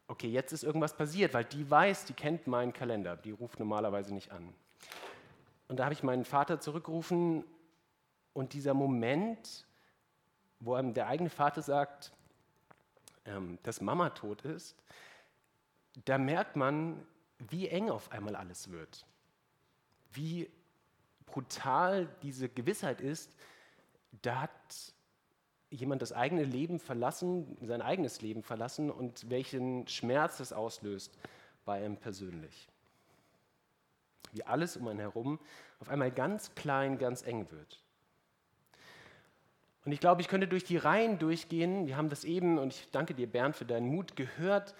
okay, 0.08 0.27
jetzt 0.27 0.54
ist 0.54 0.63
irgendwas 0.63 0.96
passiert, 0.96 1.34
weil 1.34 1.46
die 1.46 1.70
weiß, 1.70 2.06
die 2.06 2.13
kennt 2.13 2.48
meinen 2.48 2.72
Kalender, 2.72 3.18
die 3.18 3.32
ruft 3.32 3.60
normalerweise 3.60 4.13
nicht 4.13 4.32
an. 4.32 4.54
Und 5.68 5.80
da 5.80 5.86
habe 5.86 5.94
ich 5.94 6.04
meinen 6.04 6.25
Vater 6.25 6.60
zurückgerufen 6.60 7.44
und 8.34 8.54
dieser 8.54 8.74
Moment, 8.74 9.65
wo 10.60 10.75
einem 10.75 10.94
der 10.94 11.08
eigene 11.08 11.30
Vater 11.30 11.62
sagt, 11.62 12.12
ähm, 13.25 13.58
dass 13.63 13.82
Mama 13.82 14.12
tot 14.12 14.44
ist, 14.44 14.75
da 16.04 16.18
merkt 16.18 16.56
man, 16.56 17.06
wie 17.38 17.68
eng 17.68 17.90
auf 17.90 18.12
einmal 18.12 18.36
alles 18.36 18.72
wird. 18.72 19.06
Wie 20.12 20.50
brutal 21.25 22.08
diese 22.22 22.50
Gewissheit 22.50 23.02
ist, 23.02 23.36
da 24.22 24.42
hat 24.42 24.94
jemand 25.70 26.02
das 26.02 26.14
eigene 26.14 26.44
Leben 26.44 26.80
verlassen, 26.80 27.58
sein 27.62 27.82
eigenes 27.82 28.22
Leben 28.22 28.44
verlassen 28.44 28.90
und 28.90 29.30
welchen 29.30 29.88
Schmerz 29.88 30.38
das 30.38 30.54
auslöst 30.54 31.18
bei 31.66 31.84
ihm 31.84 31.98
persönlich. 31.98 32.68
Wie 34.32 34.44
alles 34.44 34.78
um 34.78 34.88
einen 34.88 35.00
herum 35.00 35.40
auf 35.80 35.90
einmal 35.90 36.12
ganz 36.12 36.56
klein, 36.56 36.98
ganz 36.98 37.24
eng 37.24 37.52
wird. 37.52 37.82
Und 39.86 39.92
ich 39.92 40.00
glaube, 40.00 40.22
ich 40.22 40.28
könnte 40.28 40.48
durch 40.48 40.64
die 40.64 40.78
Reihen 40.78 41.20
durchgehen. 41.20 41.86
Wir 41.88 41.96
haben 41.96 42.10
das 42.10 42.24
eben, 42.24 42.58
und 42.58 42.74
ich 42.74 42.90
danke 42.92 43.14
dir, 43.14 43.28
Bernd, 43.28 43.56
für 43.56 43.66
deinen 43.66 43.88
Mut, 43.88 44.16
gehört, 44.16 44.74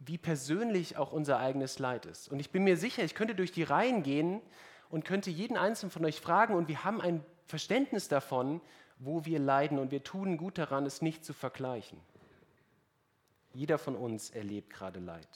wie 0.00 0.18
persönlich 0.18 0.96
auch 0.96 1.12
unser 1.12 1.38
eigenes 1.38 1.78
Leid 1.78 2.06
ist. 2.06 2.28
Und 2.28 2.40
ich 2.40 2.50
bin 2.50 2.64
mir 2.64 2.76
sicher, 2.76 3.04
ich 3.04 3.14
könnte 3.14 3.34
durch 3.34 3.52
die 3.52 3.62
Reihen 3.62 4.02
gehen 4.02 4.40
und 4.88 5.04
könnte 5.04 5.30
jeden 5.30 5.56
einzelnen 5.56 5.90
von 5.90 6.04
euch 6.04 6.20
fragen 6.20 6.54
und 6.54 6.68
wir 6.68 6.84
haben 6.84 7.00
ein 7.00 7.24
Verständnis 7.44 8.08
davon, 8.08 8.60
wo 8.98 9.24
wir 9.24 9.38
leiden 9.38 9.78
und 9.78 9.90
wir 9.90 10.02
tun 10.02 10.36
gut 10.36 10.58
daran, 10.58 10.86
es 10.86 11.02
nicht 11.02 11.24
zu 11.24 11.32
vergleichen. 11.32 12.00
Jeder 13.52 13.78
von 13.78 13.94
uns 13.94 14.30
erlebt 14.30 14.70
gerade 14.70 15.00
Leid. 15.00 15.28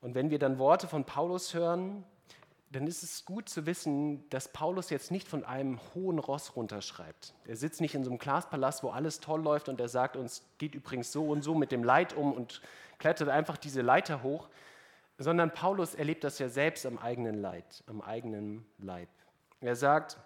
Und 0.00 0.14
wenn 0.14 0.30
wir 0.30 0.38
dann 0.38 0.58
Worte 0.58 0.86
von 0.86 1.04
Paulus 1.04 1.52
hören, 1.54 2.04
dann 2.70 2.86
ist 2.86 3.02
es 3.02 3.24
gut 3.24 3.48
zu 3.48 3.64
wissen, 3.66 4.28
dass 4.30 4.48
Paulus 4.48 4.90
jetzt 4.90 5.10
nicht 5.10 5.28
von 5.28 5.44
einem 5.44 5.78
hohen 5.94 6.18
Ross 6.18 6.56
runterschreibt. 6.56 7.34
Er 7.46 7.56
sitzt 7.56 7.80
nicht 7.80 7.94
in 7.94 8.04
so 8.04 8.10
einem 8.10 8.18
Glaspalast, 8.18 8.82
wo 8.82 8.90
alles 8.90 9.20
toll 9.20 9.40
läuft 9.42 9.68
und 9.68 9.80
er 9.80 9.88
sagt 9.88 10.16
uns, 10.16 10.42
geht 10.58 10.74
übrigens 10.74 11.12
so 11.12 11.28
und 11.28 11.42
so 11.42 11.54
mit 11.54 11.70
dem 11.70 11.84
Leid 11.84 12.14
um 12.14 12.32
und 12.32 12.60
klettert 12.98 13.28
einfach 13.28 13.56
diese 13.56 13.82
Leiter 13.82 14.22
hoch, 14.22 14.48
sondern 15.18 15.52
Paulus 15.52 15.94
erlebt 15.94 16.24
das 16.24 16.38
ja 16.38 16.48
selbst 16.48 16.84
am 16.86 16.98
eigenen 16.98 17.40
Leid, 17.40 17.84
am 17.86 18.00
eigenen 18.00 18.66
Leib. 18.78 19.08
Er 19.60 19.76
sagt 19.76 20.18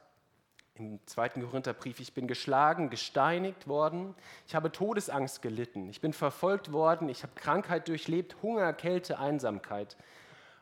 im 0.74 0.98
zweiten 1.06 1.42
Korintherbrief, 1.42 2.00
ich 2.00 2.14
bin 2.14 2.26
geschlagen, 2.26 2.88
gesteinigt 2.88 3.68
worden, 3.68 4.14
ich 4.46 4.54
habe 4.54 4.72
Todesangst 4.72 5.42
gelitten, 5.42 5.88
ich 5.90 6.00
bin 6.00 6.12
verfolgt 6.14 6.72
worden, 6.72 7.08
ich 7.08 7.22
habe 7.22 7.34
Krankheit 7.34 7.86
durchlebt, 7.88 8.36
Hunger, 8.42 8.72
Kälte, 8.72 9.18
Einsamkeit. 9.18 9.96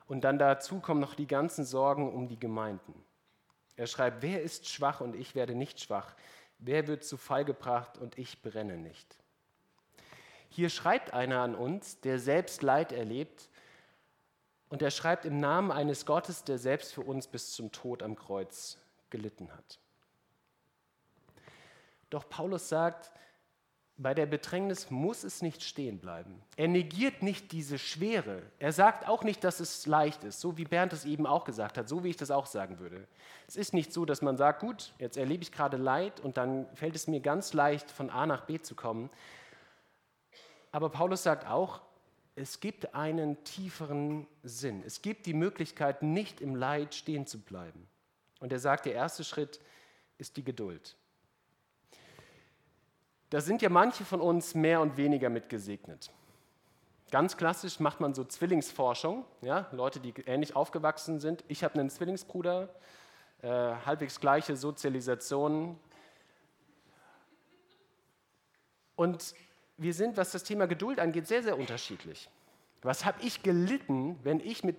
Und 0.08 0.22
dann 0.22 0.38
dazu 0.38 0.80
kommen 0.80 1.00
noch 1.00 1.14
die 1.14 1.26
ganzen 1.26 1.64
Sorgen 1.64 2.12
um 2.12 2.28
die 2.28 2.40
Gemeinden. 2.40 2.94
Er 3.76 3.86
schreibt, 3.86 4.22
wer 4.22 4.42
ist 4.42 4.68
schwach 4.68 5.00
und 5.00 5.14
ich 5.14 5.34
werde 5.34 5.54
nicht 5.54 5.80
schwach? 5.80 6.16
Wer 6.58 6.88
wird 6.88 7.04
zu 7.04 7.16
Fall 7.16 7.44
gebracht 7.44 7.98
und 7.98 8.18
ich 8.18 8.42
brenne 8.42 8.76
nicht? 8.76 9.16
Hier 10.48 10.70
schreibt 10.70 11.12
einer 11.12 11.40
an 11.40 11.54
uns, 11.54 12.00
der 12.00 12.18
selbst 12.18 12.62
Leid 12.62 12.90
erlebt, 12.90 13.48
und 14.70 14.82
er 14.82 14.90
schreibt 14.90 15.24
im 15.24 15.38
Namen 15.38 15.70
eines 15.70 16.04
Gottes, 16.04 16.44
der 16.44 16.58
selbst 16.58 16.92
für 16.92 17.00
uns 17.00 17.26
bis 17.26 17.52
zum 17.52 17.72
Tod 17.72 18.02
am 18.02 18.16
Kreuz 18.16 18.76
gelitten 19.08 19.50
hat. 19.52 19.78
Doch 22.10 22.28
Paulus 22.28 22.68
sagt, 22.68 23.10
bei 23.98 24.14
der 24.14 24.26
Bedrängnis 24.26 24.90
muss 24.90 25.24
es 25.24 25.42
nicht 25.42 25.62
stehen 25.62 25.98
bleiben. 25.98 26.40
Er 26.56 26.68
negiert 26.68 27.22
nicht 27.22 27.50
diese 27.50 27.78
Schwere. 27.78 28.42
Er 28.60 28.72
sagt 28.72 29.08
auch 29.08 29.24
nicht, 29.24 29.42
dass 29.42 29.58
es 29.58 29.86
leicht 29.86 30.22
ist, 30.22 30.40
so 30.40 30.56
wie 30.56 30.64
Bernd 30.64 30.92
es 30.92 31.04
eben 31.04 31.26
auch 31.26 31.44
gesagt 31.44 31.76
hat, 31.76 31.88
so 31.88 32.04
wie 32.04 32.10
ich 32.10 32.16
das 32.16 32.30
auch 32.30 32.46
sagen 32.46 32.78
würde. 32.78 33.08
Es 33.48 33.56
ist 33.56 33.74
nicht 33.74 33.92
so, 33.92 34.04
dass 34.04 34.22
man 34.22 34.36
sagt, 34.36 34.60
gut, 34.60 34.94
jetzt 34.98 35.16
erlebe 35.16 35.42
ich 35.42 35.50
gerade 35.50 35.76
Leid 35.76 36.20
und 36.20 36.36
dann 36.36 36.66
fällt 36.74 36.94
es 36.94 37.08
mir 37.08 37.18
ganz 37.18 37.52
leicht, 37.52 37.90
von 37.90 38.08
A 38.08 38.24
nach 38.24 38.46
B 38.46 38.60
zu 38.60 38.76
kommen. 38.76 39.10
Aber 40.70 40.90
Paulus 40.90 41.24
sagt 41.24 41.48
auch, 41.48 41.80
es 42.36 42.60
gibt 42.60 42.94
einen 42.94 43.42
tieferen 43.42 44.28
Sinn. 44.44 44.84
Es 44.86 45.02
gibt 45.02 45.26
die 45.26 45.34
Möglichkeit, 45.34 46.04
nicht 46.04 46.40
im 46.40 46.54
Leid 46.54 46.94
stehen 46.94 47.26
zu 47.26 47.40
bleiben. 47.40 47.88
Und 48.38 48.52
er 48.52 48.60
sagt, 48.60 48.86
der 48.86 48.94
erste 48.94 49.24
Schritt 49.24 49.60
ist 50.18 50.36
die 50.36 50.44
Geduld. 50.44 50.94
Da 53.30 53.40
sind 53.40 53.60
ja 53.60 53.68
manche 53.68 54.04
von 54.04 54.20
uns 54.20 54.54
mehr 54.54 54.80
und 54.80 54.96
weniger 54.96 55.28
mit 55.28 55.48
gesegnet. 55.48 56.10
Ganz 57.10 57.36
klassisch 57.36 57.80
macht 57.80 58.00
man 58.00 58.14
so 58.14 58.24
Zwillingsforschung. 58.24 59.24
Ja? 59.42 59.66
Leute, 59.72 60.00
die 60.00 60.12
ähnlich 60.26 60.56
aufgewachsen 60.56 61.20
sind. 61.20 61.44
Ich 61.48 61.64
habe 61.64 61.78
einen 61.78 61.90
Zwillingsbruder, 61.90 62.68
äh, 63.42 63.48
halbwegs 63.48 64.20
gleiche 64.20 64.56
Sozialisation. 64.56 65.78
Und 68.96 69.34
wir 69.76 69.94
sind, 69.94 70.16
was 70.16 70.32
das 70.32 70.42
Thema 70.42 70.66
Geduld 70.66 70.98
angeht, 70.98 71.26
sehr, 71.26 71.42
sehr 71.42 71.58
unterschiedlich. 71.58 72.28
Was 72.82 73.04
habe 73.04 73.22
ich 73.22 73.42
gelitten, 73.42 74.18
wenn 74.22 74.40
ich 74.40 74.64
mit 74.64 74.76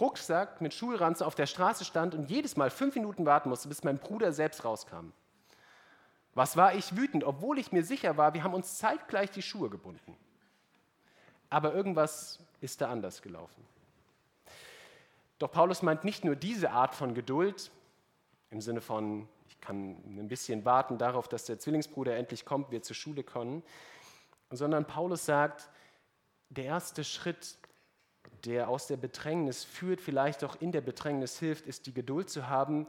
Rucksack, 0.00 0.60
mit 0.60 0.74
Schulranze 0.74 1.26
auf 1.26 1.34
der 1.34 1.46
Straße 1.46 1.84
stand 1.84 2.14
und 2.14 2.30
jedes 2.30 2.56
Mal 2.56 2.70
fünf 2.70 2.94
Minuten 2.94 3.26
warten 3.26 3.48
musste, 3.48 3.68
bis 3.68 3.84
mein 3.84 3.98
Bruder 3.98 4.32
selbst 4.32 4.64
rauskam? 4.64 5.12
Was 6.34 6.56
war 6.56 6.74
ich 6.74 6.96
wütend, 6.96 7.24
obwohl 7.24 7.58
ich 7.58 7.72
mir 7.72 7.84
sicher 7.84 8.16
war, 8.16 8.34
wir 8.34 8.42
haben 8.42 8.54
uns 8.54 8.78
zeitgleich 8.78 9.30
die 9.30 9.42
Schuhe 9.42 9.70
gebunden. 9.70 10.16
Aber 11.48 11.72
irgendwas 11.72 12.40
ist 12.60 12.80
da 12.80 12.90
anders 12.90 13.22
gelaufen. 13.22 13.64
Doch 15.38 15.50
Paulus 15.50 15.82
meint 15.82 16.04
nicht 16.04 16.24
nur 16.24 16.36
diese 16.36 16.70
Art 16.70 16.94
von 16.94 17.14
Geduld, 17.14 17.70
im 18.50 18.60
Sinne 18.60 18.80
von, 18.80 19.28
ich 19.48 19.60
kann 19.60 19.96
ein 20.06 20.28
bisschen 20.28 20.64
warten 20.64 20.98
darauf, 20.98 21.28
dass 21.28 21.44
der 21.44 21.58
Zwillingsbruder 21.58 22.16
endlich 22.16 22.44
kommt, 22.44 22.70
wir 22.70 22.82
zur 22.82 22.96
Schule 22.96 23.22
kommen, 23.22 23.62
sondern 24.50 24.86
Paulus 24.86 25.26
sagt, 25.26 25.68
der 26.50 26.64
erste 26.64 27.04
Schritt, 27.04 27.58
der 28.44 28.68
aus 28.68 28.86
der 28.86 28.96
Bedrängnis 28.96 29.64
führt, 29.64 30.00
vielleicht 30.00 30.44
auch 30.44 30.56
in 30.60 30.72
der 30.72 30.80
Bedrängnis 30.80 31.38
hilft, 31.38 31.66
ist 31.66 31.86
die 31.86 31.94
Geduld 31.94 32.30
zu 32.30 32.48
haben, 32.48 32.86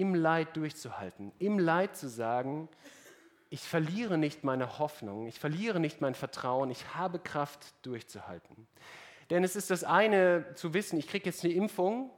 im 0.00 0.14
Leid 0.14 0.56
durchzuhalten, 0.56 1.32
im 1.38 1.58
Leid 1.58 1.96
zu 1.96 2.08
sagen, 2.08 2.68
ich 3.50 3.60
verliere 3.60 4.18
nicht 4.18 4.44
meine 4.44 4.78
Hoffnung, 4.78 5.26
ich 5.26 5.40
verliere 5.40 5.80
nicht 5.80 6.00
mein 6.00 6.14
Vertrauen, 6.14 6.70
ich 6.70 6.94
habe 6.94 7.18
Kraft 7.18 7.74
durchzuhalten. 7.82 8.68
Denn 9.30 9.44
es 9.44 9.56
ist 9.56 9.70
das 9.70 9.84
eine 9.84 10.54
zu 10.54 10.74
wissen, 10.74 10.98
ich 10.98 11.08
kriege 11.08 11.26
jetzt 11.26 11.44
eine 11.44 11.52
Impfung 11.52 12.10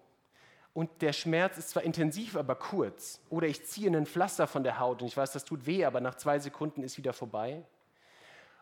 und 0.72 1.02
der 1.02 1.12
Schmerz 1.12 1.58
ist 1.58 1.70
zwar 1.70 1.82
intensiv, 1.82 2.36
aber 2.36 2.54
kurz. 2.54 3.20
Oder 3.30 3.46
ich 3.46 3.64
ziehe 3.64 3.86
einen 3.86 4.06
Pflaster 4.06 4.46
von 4.46 4.62
der 4.62 4.78
Haut 4.78 5.02
und 5.02 5.08
ich 5.08 5.16
weiß, 5.16 5.32
das 5.32 5.44
tut 5.44 5.66
weh, 5.66 5.84
aber 5.84 6.00
nach 6.00 6.16
zwei 6.16 6.38
Sekunden 6.38 6.82
ist 6.82 6.98
wieder 6.98 7.12
vorbei. 7.12 7.64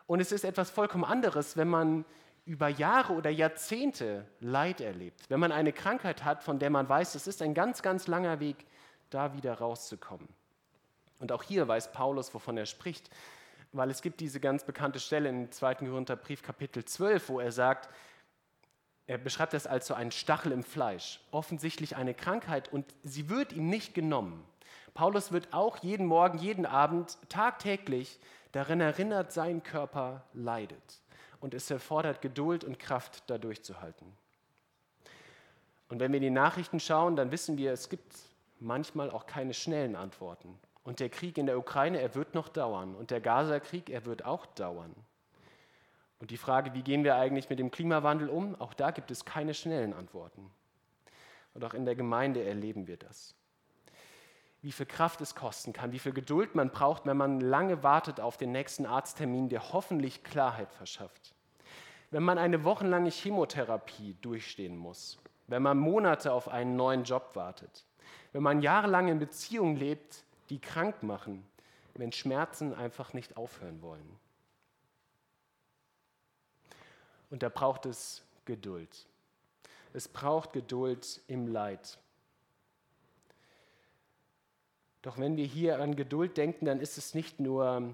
Und 0.07 0.19
es 0.19 0.31
ist 0.31 0.43
etwas 0.43 0.71
vollkommen 0.71 1.03
anderes, 1.03 1.57
wenn 1.57 1.67
man 1.67 2.05
über 2.45 2.67
Jahre 2.67 3.13
oder 3.13 3.29
Jahrzehnte 3.29 4.25
Leid 4.39 4.81
erlebt, 4.81 5.29
wenn 5.29 5.39
man 5.39 5.51
eine 5.51 5.71
Krankheit 5.71 6.23
hat, 6.23 6.43
von 6.43 6.57
der 6.57 6.71
man 6.71 6.89
weiß, 6.89 7.13
es 7.13 7.27
ist 7.27 7.43
ein 7.43 7.53
ganz, 7.53 7.83
ganz 7.83 8.07
langer 8.07 8.39
Weg, 8.39 8.65
da 9.09 9.33
wieder 9.33 9.53
rauszukommen. 9.55 10.27
Und 11.19 11.31
auch 11.31 11.43
hier 11.43 11.67
weiß 11.67 11.91
Paulus, 11.91 12.33
wovon 12.33 12.57
er 12.57 12.65
spricht, 12.65 13.09
weil 13.71 13.89
es 13.89 14.01
gibt 14.01 14.19
diese 14.19 14.39
ganz 14.39 14.63
bekannte 14.63 14.99
Stelle 14.99 15.29
im 15.29 15.51
2. 15.51 15.75
Korintherbrief 15.75 16.41
Kapitel 16.41 16.83
12, 16.83 17.29
wo 17.29 17.39
er 17.39 17.51
sagt, 17.51 17.89
er 19.05 19.17
beschreibt 19.17 19.53
das 19.53 19.67
als 19.67 19.87
so 19.87 19.93
einen 19.93 20.11
Stachel 20.11 20.51
im 20.51 20.63
Fleisch, 20.63 21.19
offensichtlich 21.31 21.95
eine 21.95 22.13
Krankheit 22.13 22.71
und 22.71 22.85
sie 23.03 23.29
wird 23.29 23.53
ihm 23.53 23.67
nicht 23.67 23.93
genommen. 23.93 24.45
Paulus 24.93 25.31
wird 25.31 25.53
auch 25.53 25.77
jeden 25.77 26.05
Morgen, 26.05 26.37
jeden 26.37 26.65
Abend, 26.65 27.17
tagtäglich 27.27 28.19
darin 28.51 28.81
erinnert, 28.81 29.31
sein 29.31 29.63
Körper 29.63 30.23
leidet. 30.33 31.01
Und 31.39 31.53
es 31.53 31.69
erfordert 31.71 32.21
Geduld 32.21 32.63
und 32.63 32.79
Kraft, 32.79 33.23
da 33.27 33.37
durchzuhalten. 33.37 34.05
Und 35.87 35.99
wenn 35.99 36.11
wir 36.11 36.17
in 36.17 36.23
die 36.23 36.29
Nachrichten 36.29 36.79
schauen, 36.79 37.15
dann 37.15 37.31
wissen 37.31 37.57
wir, 37.57 37.71
es 37.71 37.89
gibt 37.89 38.15
manchmal 38.59 39.11
auch 39.11 39.25
keine 39.25 39.53
schnellen 39.53 39.95
Antworten. 39.95 40.59
Und 40.83 40.99
der 40.99 41.09
Krieg 41.09 41.37
in 41.37 41.45
der 41.45 41.57
Ukraine, 41.57 41.99
er 41.99 42.15
wird 42.15 42.33
noch 42.33 42.47
dauern. 42.47 42.95
Und 42.95 43.11
der 43.11 43.21
Gaza-Krieg, 43.21 43.89
er 43.89 44.05
wird 44.05 44.25
auch 44.25 44.45
dauern. 44.45 44.95
Und 46.19 46.31
die 46.31 46.37
Frage, 46.37 46.73
wie 46.73 46.81
gehen 46.81 47.03
wir 47.03 47.15
eigentlich 47.15 47.49
mit 47.49 47.59
dem 47.59 47.71
Klimawandel 47.71 48.29
um, 48.29 48.59
auch 48.59 48.73
da 48.73 48.91
gibt 48.91 49.11
es 49.11 49.25
keine 49.25 49.53
schnellen 49.53 49.93
Antworten. 49.93 50.49
Und 51.53 51.63
auch 51.63 51.73
in 51.73 51.85
der 51.85 51.95
Gemeinde 51.95 52.43
erleben 52.43 52.87
wir 52.87 52.97
das 52.97 53.35
wie 54.61 54.71
viel 54.71 54.85
Kraft 54.85 55.21
es 55.21 55.35
kosten 55.35 55.73
kann, 55.73 55.91
wie 55.91 55.99
viel 55.99 56.11
Geduld 56.11 56.55
man 56.55 56.69
braucht, 56.69 57.05
wenn 57.05 57.17
man 57.17 57.39
lange 57.39 57.81
wartet 57.83 58.19
auf 58.19 58.37
den 58.37 58.51
nächsten 58.51 58.85
Arzttermin, 58.85 59.49
der 59.49 59.71
hoffentlich 59.71 60.23
Klarheit 60.23 60.71
verschafft. 60.73 61.33
Wenn 62.11 62.23
man 62.23 62.37
eine 62.37 62.63
wochenlange 62.63 63.09
Chemotherapie 63.09 64.17
durchstehen 64.21 64.75
muss, 64.75 65.17
wenn 65.47 65.61
man 65.61 65.77
Monate 65.77 66.33
auf 66.33 66.49
einen 66.49 66.75
neuen 66.75 67.03
Job 67.03 67.31
wartet, 67.35 67.85
wenn 68.33 68.43
man 68.43 68.61
jahrelang 68.61 69.07
in 69.07 69.19
Beziehungen 69.19 69.75
lebt, 69.75 70.23
die 70.49 70.59
krank 70.59 71.03
machen, 71.03 71.45
wenn 71.95 72.11
Schmerzen 72.11 72.73
einfach 72.73 73.13
nicht 73.13 73.37
aufhören 73.37 73.81
wollen. 73.81 74.19
Und 77.29 77.43
da 77.43 77.49
braucht 77.49 77.85
es 77.85 78.23
Geduld. 78.45 79.05
Es 79.93 80.07
braucht 80.07 80.53
Geduld 80.53 81.21
im 81.27 81.47
Leid. 81.47 81.97
Doch 85.01 85.17
wenn 85.17 85.37
wir 85.37 85.45
hier 85.45 85.79
an 85.79 85.95
Geduld 85.95 86.37
denken, 86.37 86.65
dann 86.65 86.79
ist 86.79 86.97
es 86.97 87.13
nicht 87.13 87.39
nur 87.39 87.93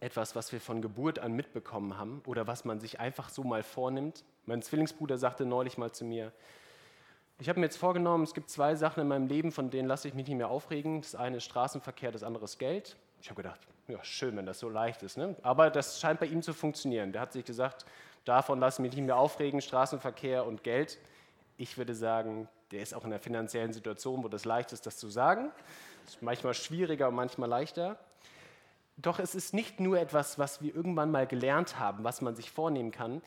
etwas, 0.00 0.36
was 0.36 0.52
wir 0.52 0.60
von 0.60 0.80
Geburt 0.80 1.18
an 1.18 1.32
mitbekommen 1.32 1.98
haben 1.98 2.22
oder 2.26 2.46
was 2.46 2.64
man 2.64 2.78
sich 2.78 3.00
einfach 3.00 3.30
so 3.30 3.42
mal 3.42 3.62
vornimmt. 3.62 4.24
Mein 4.46 4.62
Zwillingsbruder 4.62 5.18
sagte 5.18 5.44
neulich 5.44 5.76
mal 5.76 5.90
zu 5.92 6.04
mir, 6.04 6.32
ich 7.40 7.48
habe 7.48 7.60
mir 7.60 7.66
jetzt 7.66 7.76
vorgenommen, 7.76 8.24
es 8.24 8.34
gibt 8.34 8.50
zwei 8.50 8.74
Sachen 8.74 9.00
in 9.00 9.08
meinem 9.08 9.28
Leben, 9.28 9.52
von 9.52 9.70
denen 9.70 9.86
lasse 9.86 10.08
ich 10.08 10.14
mich 10.14 10.26
nicht 10.26 10.36
mehr 10.36 10.48
aufregen. 10.48 11.02
Das 11.02 11.14
eine 11.14 11.36
ist 11.36 11.44
Straßenverkehr, 11.44 12.10
das 12.10 12.24
andere 12.24 12.44
ist 12.44 12.58
Geld. 12.58 12.96
Ich 13.20 13.30
habe 13.30 13.42
gedacht, 13.42 13.60
ja, 13.86 14.02
schön, 14.02 14.36
wenn 14.36 14.46
das 14.46 14.58
so 14.58 14.68
leicht 14.68 15.02
ist. 15.02 15.16
Ne? 15.16 15.36
Aber 15.42 15.70
das 15.70 16.00
scheint 16.00 16.18
bei 16.18 16.26
ihm 16.26 16.42
zu 16.42 16.52
funktionieren. 16.52 17.12
Der 17.12 17.22
hat 17.22 17.32
sich 17.32 17.44
gesagt, 17.44 17.86
davon 18.24 18.58
lasse 18.58 18.82
ich 18.82 18.88
mich 18.88 18.96
nicht 18.96 19.06
mehr 19.06 19.16
aufregen, 19.16 19.60
Straßenverkehr 19.60 20.44
und 20.46 20.64
Geld. 20.64 20.98
Ich 21.56 21.78
würde 21.78 21.94
sagen, 21.94 22.48
der 22.72 22.82
ist 22.82 22.92
auch 22.92 23.04
in 23.04 23.12
einer 23.12 23.20
finanziellen 23.20 23.72
Situation, 23.72 24.24
wo 24.24 24.28
das 24.28 24.44
leicht 24.44 24.72
ist, 24.72 24.84
das 24.84 24.96
zu 24.96 25.08
sagen. 25.08 25.50
Das 26.04 26.16
ist 26.16 26.22
manchmal 26.22 26.54
schwieriger 26.54 27.08
und 27.08 27.14
manchmal 27.14 27.48
leichter. 27.48 27.98
Doch 28.96 29.20
es 29.20 29.36
ist 29.36 29.54
nicht 29.54 29.78
nur 29.78 29.98
etwas, 29.98 30.40
was 30.40 30.60
wir 30.60 30.74
irgendwann 30.74 31.12
mal 31.12 31.26
gelernt 31.26 31.78
haben, 31.78 32.02
was 32.02 32.20
man 32.20 32.34
sich 32.34 32.50
vornehmen 32.50 32.90
kann, 32.90 33.22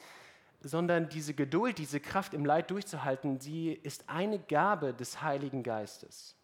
sondern 0.62 1.10
diese 1.10 1.34
Geduld, 1.34 1.78
diese 1.78 2.00
Kraft 2.00 2.34
im 2.34 2.46
Leid 2.46 2.72
durchzuhalten, 2.72 3.40
sie 3.40 3.72
ist 3.72 4.08
eine 4.08 4.40
Gabe 4.40 4.94
des 4.94 5.22
Heiligen 5.22 5.64
Geistes. 5.64 6.36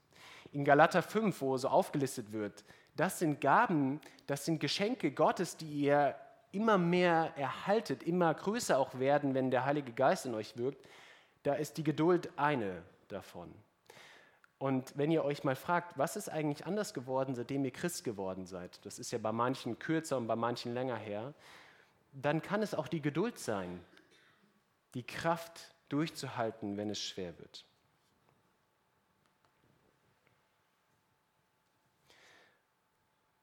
In 0.51 0.65
Galater 0.65 1.01
5, 1.01 1.41
wo 1.41 1.58
so 1.58 1.67
aufgelistet 1.67 2.32
wird, 2.32 2.63
das 2.95 3.19
sind 3.19 3.41
Gaben, 3.41 4.01
das 4.25 4.45
sind 4.45 4.60
Geschenke 4.60 5.12
Gottes, 5.12 5.58
die 5.58 5.67
ihr 5.67 6.15
immer 6.51 6.77
mehr 6.77 7.34
erhaltet, 7.36 8.03
immer 8.03 8.34
größer 8.34 8.80
auch 8.80 8.97
werden, 8.97 9.34
wenn 9.36 9.51
der 9.51 9.65
Heilige 9.65 9.91
Geist 9.91 10.25
in 10.25 10.34
euch 10.34 10.58
wirkt. 10.58 10.84
Da 11.43 11.53
ist 11.53 11.77
die 11.77 11.84
Geduld 11.84 12.30
eine 12.38 12.82
davon. 13.10 13.53
Und 14.58 14.97
wenn 14.97 15.12
ihr 15.12 15.23
euch 15.23 15.43
mal 15.43 15.56
fragt, 15.56 15.97
was 15.99 16.15
ist 16.15 16.30
eigentlich 16.30 16.65
anders 16.65 16.95
geworden, 16.95 17.36
seitdem 17.36 17.63
ihr 17.63 17.71
Christ 17.71 18.03
geworden 18.03 18.47
seid, 18.47 18.84
das 18.86 18.97
ist 18.97 19.12
ja 19.12 19.19
bei 19.19 19.32
manchen 19.32 19.77
kürzer 19.77 20.17
und 20.17 20.25
bei 20.25 20.36
manchen 20.36 20.73
länger 20.73 20.95
her, 20.95 21.36
dann 22.13 22.41
kann 22.41 22.63
es 22.63 22.73
auch 22.73 22.88
die 22.88 23.01
Geduld 23.01 23.38
sein, 23.38 23.80
die 24.97 25.03
Kraft 25.03 25.75
durchzuhalten, 25.89 26.75
wenn 26.75 26.89
es 26.89 26.99
schwer 26.99 27.38
wird. 27.38 27.63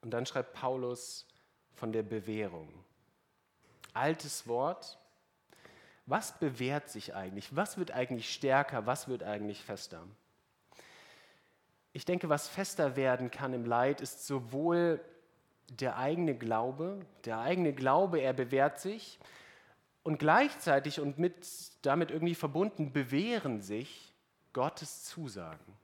Und 0.01 0.11
dann 0.11 0.27
schreibt 0.27 0.53
Paulus 0.53 1.29
von 1.77 1.93
der 1.93 2.03
Bewährung. 2.03 2.69
Altes 3.93 4.49
Wort. 4.49 4.99
Was 6.07 6.37
bewährt 6.41 6.91
sich 6.91 7.15
eigentlich? 7.15 7.55
Was 7.55 7.79
wird 7.79 7.93
eigentlich 7.93 8.35
stärker? 8.35 8.87
Was 8.87 9.07
wird 9.07 9.23
eigentlich 9.23 9.63
fester? 9.63 10.03
Ich 11.93 12.05
denke, 12.05 12.29
was 12.29 12.49
fester 12.49 12.97
werden 12.97 13.31
kann 13.31 13.53
im 13.53 13.65
Leid, 13.65 14.01
ist 14.01 14.27
sowohl 14.27 15.01
der 15.69 15.99
eigene 15.99 16.37
Glaube, 16.37 17.07
der 17.25 17.39
eigene 17.39 17.73
Glaube, 17.73 18.19
er 18.19 18.33
bewährt 18.33 18.81
sich 18.81 19.21
und 20.05 20.19
gleichzeitig 20.19 21.01
und 21.01 21.19
mit, 21.19 21.35
damit 21.83 22.13
irgendwie 22.13 22.37
verbunden 22.37 22.93
bewähren 22.93 23.61
sich 23.61 24.15
Gottes 24.53 25.05
Zusagen. 25.05 25.75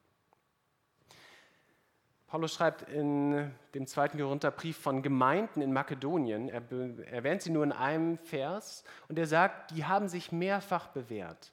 Paulus 2.29 2.55
schreibt 2.55 2.83
in 2.83 3.51
dem 3.75 3.89
zweiten 3.89 4.17
Korintherbrief 4.17 4.77
von 4.77 5.03
Gemeinden 5.03 5.63
in 5.63 5.73
Makedonien, 5.73 6.49
er 6.49 6.63
erwähnt 7.11 7.43
sie 7.43 7.51
nur 7.51 7.65
in 7.65 7.73
einem 7.73 8.19
Vers, 8.19 8.85
und 9.09 9.19
er 9.19 9.27
sagt, 9.27 9.73
die 9.73 9.85
haben 9.85 10.07
sich 10.09 10.31
mehrfach 10.31 10.89
bewährt. 10.89 11.53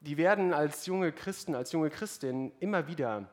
Die 0.00 0.16
werden 0.16 0.52
als 0.52 0.86
junge 0.86 1.12
Christen, 1.12 1.54
als 1.54 1.70
junge 1.70 1.90
Christinnen 1.90 2.50
immer 2.58 2.88
wieder 2.88 3.28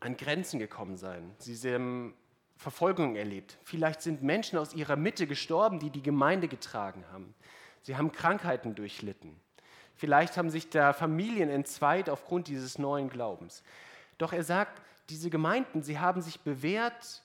an 0.00 0.16
Grenzen 0.16 0.58
gekommen 0.58 0.96
sein. 0.96 1.34
Sie 1.38 1.74
haben 1.74 2.14
Verfolgung 2.56 3.16
erlebt. 3.16 3.58
Vielleicht 3.62 4.02
sind 4.02 4.22
Menschen 4.22 4.58
aus 4.58 4.74
ihrer 4.74 4.96
Mitte 4.96 5.26
gestorben, 5.26 5.78
die 5.78 5.90
die 5.90 6.02
Gemeinde 6.02 6.48
getragen 6.48 7.04
haben. 7.12 7.34
Sie 7.82 7.96
haben 7.96 8.12
Krankheiten 8.12 8.74
durchlitten. 8.74 9.38
Vielleicht 9.94 10.36
haben 10.36 10.50
sich 10.50 10.68
da 10.68 10.92
Familien 10.92 11.48
entzweit 11.48 12.10
aufgrund 12.10 12.48
dieses 12.48 12.78
neuen 12.78 13.08
Glaubens. 13.08 13.62
Doch 14.18 14.32
er 14.32 14.42
sagt, 14.42 14.82
diese 15.08 15.30
Gemeinden, 15.30 15.82
sie 15.82 15.98
haben 15.98 16.20
sich 16.20 16.40
bewährt 16.40 17.22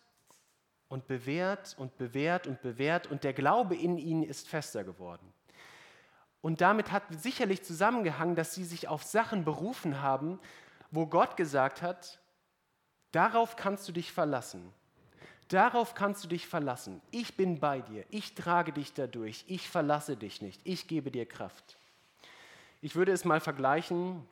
und 0.88 1.08
bewährt 1.08 1.76
und 1.78 1.98
bewährt 1.98 2.48
und 2.48 2.62
bewährt 2.62 3.08
und 3.08 3.24
der 3.24 3.34
Glaube 3.34 3.76
in 3.76 3.98
ihnen 3.98 4.24
ist 4.24 4.48
fester 4.48 4.84
geworden. 4.84 5.34
Und 6.42 6.62
damit 6.62 6.92
hat 6.92 7.04
sicherlich 7.10 7.64
zusammengehangen, 7.64 8.36
dass 8.36 8.56
sie 8.56 8.66
sich 8.66 8.88
auf 8.88 9.04
Sachen 9.04 9.46
berufen 9.46 10.02
haben, 10.02 10.40
wo 10.90 11.06
Gott 11.06 11.38
gesagt 11.38 11.82
hat, 11.82 12.20
darauf 13.12 13.56
kannst 13.56 13.88
du 13.88 13.92
dich 13.92 14.12
verlassen. 14.12 14.74
Darauf 15.52 15.96
kannst 15.96 16.24
du 16.24 16.30
dich 16.30 16.48
verlassen. 16.48 17.02
Ich 17.12 17.36
bin 17.36 17.60
bei 17.60 17.82
dir. 17.82 18.06
Ich 18.10 18.36
trage 18.36 18.72
dich 18.72 18.94
dadurch. 18.94 19.44
Ich 19.48 19.70
verlasse 19.70 20.16
dich 20.16 20.42
nicht. 20.42 20.62
Ich 20.64 20.88
gebe 20.88 21.12
dir 21.12 21.26
Kraft. 21.26 21.78
Ich 22.82 22.96
würde 22.96 23.12
es 23.12 23.26
mal 23.26 23.42
vergleichen, 23.42 24.26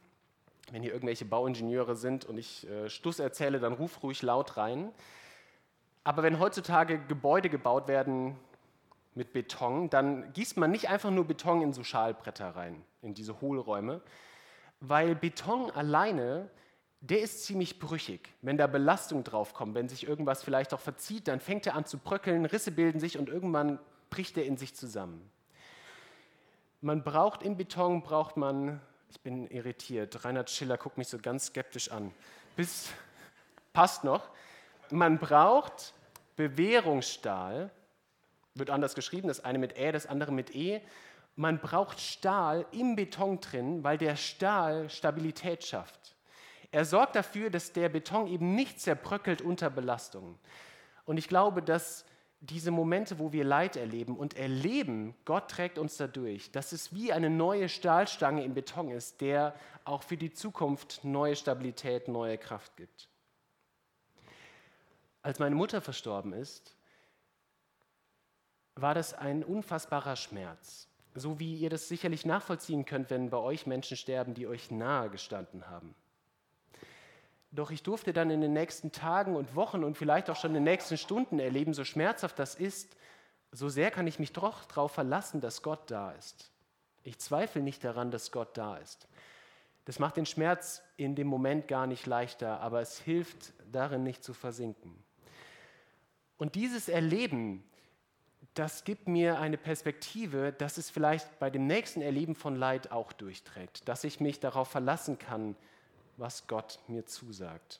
wenn 0.71 0.81
hier 0.81 0.93
irgendwelche 0.93 1.25
Bauingenieure 1.25 1.97
sind 1.97 2.23
und 2.23 2.37
ich 2.37 2.65
äh, 2.69 2.89
Stuss 2.89 3.19
erzähle, 3.19 3.59
dann 3.59 3.73
ruf 3.73 4.01
ruhig 4.01 4.21
laut 4.21 4.55
rein. 4.55 4.93
Aber 6.05 6.23
wenn 6.23 6.39
heutzutage 6.39 6.99
Gebäude 6.99 7.49
gebaut 7.49 7.89
werden 7.89 8.37
mit 9.13 9.33
Beton, 9.33 9.89
dann 9.89 10.31
gießt 10.31 10.55
man 10.55 10.71
nicht 10.71 10.87
einfach 10.87 11.11
nur 11.11 11.25
Beton 11.25 11.61
in 11.61 11.73
so 11.73 11.83
Schalbretter 11.83 12.55
rein, 12.55 12.81
in 13.01 13.13
diese 13.13 13.41
Hohlräume, 13.41 13.99
weil 14.79 15.15
Beton 15.15 15.69
alleine, 15.71 16.49
der 17.01 17.21
ist 17.21 17.45
ziemlich 17.45 17.79
brüchig. 17.79 18.33
Wenn 18.41 18.57
da 18.57 18.67
Belastung 18.67 19.23
draufkommt, 19.23 19.73
wenn 19.73 19.87
sich 19.87 20.07
irgendwas 20.07 20.43
vielleicht 20.43 20.73
auch 20.73 20.79
verzieht, 20.79 21.27
dann 21.27 21.39
fängt 21.39 21.65
er 21.65 21.75
an 21.75 21.85
zu 21.85 21.97
bröckeln, 21.97 22.45
Risse 22.45 22.71
bilden 22.71 22.99
sich 22.99 23.17
und 23.17 23.29
irgendwann 23.29 23.79
bricht 24.09 24.37
er 24.37 24.45
in 24.45 24.57
sich 24.57 24.75
zusammen. 24.75 25.29
Man 26.81 27.03
braucht 27.03 27.43
im 27.43 27.57
Beton, 27.57 28.01
braucht 28.01 28.37
man, 28.37 28.81
ich 29.09 29.19
bin 29.21 29.47
irritiert, 29.47 30.25
Reinhard 30.25 30.49
Schiller 30.49 30.77
guckt 30.77 30.97
mich 30.97 31.07
so 31.07 31.17
ganz 31.17 31.47
skeptisch 31.47 31.91
an. 31.91 32.13
Bis, 32.55 32.89
passt 33.73 34.03
noch. 34.03 34.29
Man 34.89 35.19
braucht 35.19 35.93
Bewährungsstahl, 36.35 37.69
wird 38.55 38.69
anders 38.69 38.95
geschrieben, 38.95 39.27
das 39.27 39.43
eine 39.43 39.59
mit 39.59 39.77
Ä, 39.77 39.91
das 39.91 40.05
andere 40.05 40.31
mit 40.31 40.55
E. 40.55 40.81
Man 41.35 41.59
braucht 41.59 41.99
Stahl 41.99 42.65
im 42.71 42.95
Beton 42.95 43.39
drin, 43.39 43.83
weil 43.83 43.97
der 43.97 44.15
Stahl 44.17 44.89
Stabilität 44.89 45.63
schafft. 45.63 46.15
Er 46.71 46.85
sorgt 46.85 47.15
dafür, 47.15 47.49
dass 47.49 47.73
der 47.73 47.89
Beton 47.89 48.27
eben 48.27 48.55
nicht 48.55 48.79
zerbröckelt 48.79 49.41
unter 49.41 49.69
Belastung. 49.69 50.37
Und 51.05 51.17
ich 51.17 51.27
glaube, 51.27 51.63
dass 51.63 52.05
diese 52.41 52.71
Momente, 52.71 53.19
wo 53.19 53.33
wir 53.33 53.43
Leid 53.43 53.75
erleben 53.75 54.15
und 54.15 54.37
erleben, 54.37 55.15
Gott 55.25 55.51
trägt 55.51 55.77
uns 55.77 55.97
dadurch, 55.97 56.51
dass 56.51 56.71
es 56.71 56.93
wie 56.93 57.11
eine 57.11 57.29
neue 57.29 57.67
Stahlstange 57.67 58.43
im 58.45 58.53
Beton 58.53 58.91
ist, 58.91 59.19
der 59.19 59.55
auch 59.83 60.03
für 60.03 60.15
die 60.15 60.31
Zukunft 60.31 61.03
neue 61.03 61.35
Stabilität, 61.35 62.07
neue 62.07 62.37
Kraft 62.37 62.77
gibt. 62.77 63.09
Als 65.21 65.39
meine 65.39 65.55
Mutter 65.55 65.81
verstorben 65.81 66.31
ist, 66.31 66.75
war 68.75 68.93
das 68.93 69.13
ein 69.13 69.43
unfassbarer 69.43 70.15
Schmerz. 70.15 70.87
So 71.15 71.39
wie 71.39 71.55
ihr 71.55 71.69
das 71.69 71.89
sicherlich 71.89 72.25
nachvollziehen 72.25 72.85
könnt, 72.85 73.09
wenn 73.09 73.29
bei 73.29 73.37
euch 73.37 73.65
Menschen 73.65 73.97
sterben, 73.97 74.33
die 74.33 74.47
euch 74.47 74.71
nahe 74.71 75.09
gestanden 75.09 75.69
haben. 75.69 75.93
Doch 77.51 77.71
ich 77.71 77.81
durfte 77.81 78.13
dann 78.13 78.29
in 78.29 78.41
den 78.41 78.53
nächsten 78.53 78.91
Tagen 78.91 79.35
und 79.35 79.55
Wochen 79.55 79.83
und 79.83 79.97
vielleicht 79.97 80.29
auch 80.29 80.35
schon 80.35 80.51
in 80.51 80.55
den 80.55 80.63
nächsten 80.63 80.97
Stunden 80.97 81.39
erleben, 81.39 81.73
so 81.73 81.83
schmerzhaft 81.83 82.37
das 82.37 82.55
ist, 82.55 82.95
so 83.51 83.69
sehr 83.69 83.89
kann 83.89 84.05
ich 84.05 84.19
mich 84.19 84.33
doch 84.33 84.65
darauf 84.65 84.91
verlassen, 84.91 85.41
dass 85.41 85.63
Gott 85.63 85.89
da 85.89 86.11
ist. 86.11 86.51
Ich 87.03 87.17
zweifle 87.17 87.61
nicht 87.61 87.83
daran, 87.83 88.11
dass 88.11 88.31
Gott 88.31 88.55
da 88.57 88.77
ist. 88.77 89.07
Das 89.85 89.97
macht 89.97 90.17
den 90.17 90.27
Schmerz 90.27 90.83
in 90.97 91.15
dem 91.15 91.25
Moment 91.25 91.67
gar 91.67 91.87
nicht 91.87 92.05
leichter, 92.05 92.59
aber 92.59 92.81
es 92.81 92.99
hilft 92.99 93.53
darin 93.71 94.03
nicht 94.03 94.23
zu 94.23 94.35
versinken. 94.35 95.03
Und 96.37 96.53
dieses 96.53 96.89
Erleben, 96.89 97.63
das 98.53 98.83
gibt 98.83 99.07
mir 99.07 99.39
eine 99.39 99.57
Perspektive, 99.57 100.53
dass 100.53 100.77
es 100.77 100.89
vielleicht 100.91 101.39
bei 101.39 101.49
dem 101.49 101.65
nächsten 101.65 102.01
Erleben 102.01 102.35
von 102.35 102.55
Leid 102.55 102.91
auch 102.91 103.11
durchträgt, 103.13 103.87
dass 103.87 104.03
ich 104.03 104.19
mich 104.19 104.39
darauf 104.39 104.67
verlassen 104.67 105.17
kann, 105.17 105.55
was 106.19 106.47
Gott 106.47 106.79
mir 106.87 107.05
zusagt. 107.05 107.79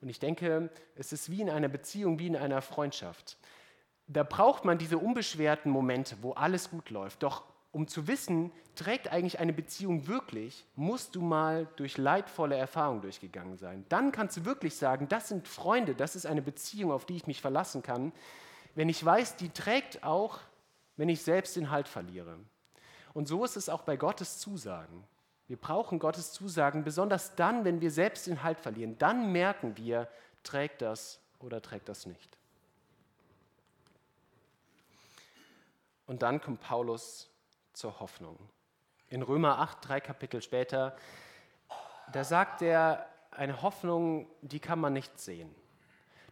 Und 0.00 0.08
ich 0.08 0.18
denke, 0.18 0.70
es 0.96 1.12
ist 1.12 1.30
wie 1.30 1.40
in 1.40 1.50
einer 1.50 1.68
Beziehung, 1.68 2.18
wie 2.18 2.26
in 2.26 2.36
einer 2.36 2.60
Freundschaft. 2.62 3.38
Da 4.06 4.22
braucht 4.22 4.64
man 4.64 4.76
diese 4.76 4.98
unbeschwerten 4.98 5.70
Momente, 5.70 6.16
wo 6.20 6.32
alles 6.32 6.70
gut 6.70 6.90
läuft. 6.90 7.22
Doch 7.22 7.42
um 7.72 7.88
zu 7.88 8.06
wissen, 8.06 8.52
trägt 8.76 9.08
eigentlich 9.08 9.40
eine 9.40 9.52
Beziehung 9.52 10.06
wirklich, 10.06 10.64
musst 10.76 11.14
du 11.16 11.22
mal 11.22 11.66
durch 11.76 11.98
leidvolle 11.98 12.56
Erfahrungen 12.56 13.02
durchgegangen 13.02 13.56
sein. 13.56 13.84
Dann 13.88 14.12
kannst 14.12 14.36
du 14.36 14.44
wirklich 14.44 14.76
sagen, 14.76 15.08
das 15.08 15.28
sind 15.28 15.48
Freunde, 15.48 15.94
das 15.94 16.16
ist 16.16 16.26
eine 16.26 16.42
Beziehung, 16.42 16.92
auf 16.92 17.04
die 17.04 17.16
ich 17.16 17.26
mich 17.26 17.40
verlassen 17.40 17.82
kann, 17.82 18.12
wenn 18.74 18.88
ich 18.88 19.04
weiß, 19.04 19.36
die 19.36 19.48
trägt 19.48 20.04
auch, 20.04 20.38
wenn 20.96 21.08
ich 21.08 21.22
selbst 21.22 21.56
den 21.56 21.70
Halt 21.70 21.88
verliere. 21.88 22.38
Und 23.12 23.26
so 23.26 23.44
ist 23.44 23.56
es 23.56 23.68
auch 23.68 23.82
bei 23.82 23.96
Gottes 23.96 24.38
Zusagen. 24.38 25.04
Wir 25.46 25.56
brauchen 25.58 25.98
Gottes 25.98 26.32
Zusagen, 26.32 26.84
besonders 26.84 27.34
dann, 27.34 27.64
wenn 27.64 27.80
wir 27.80 27.90
selbst 27.90 28.26
den 28.26 28.42
Halt 28.42 28.60
verlieren. 28.60 28.96
Dann 28.98 29.30
merken 29.32 29.76
wir, 29.76 30.08
trägt 30.42 30.80
das 30.80 31.20
oder 31.38 31.60
trägt 31.60 31.88
das 31.88 32.06
nicht. 32.06 32.38
Und 36.06 36.22
dann 36.22 36.40
kommt 36.40 36.60
Paulus 36.60 37.30
zur 37.72 38.00
Hoffnung. 38.00 38.38
In 39.08 39.22
Römer 39.22 39.58
8, 39.58 39.78
drei 39.88 40.00
Kapitel 40.00 40.42
später, 40.42 40.96
da 42.12 42.24
sagt 42.24 42.62
er, 42.62 43.06
eine 43.30 43.62
Hoffnung, 43.62 44.28
die 44.42 44.60
kann 44.60 44.78
man 44.78 44.92
nicht 44.92 45.18
sehen. 45.18 45.54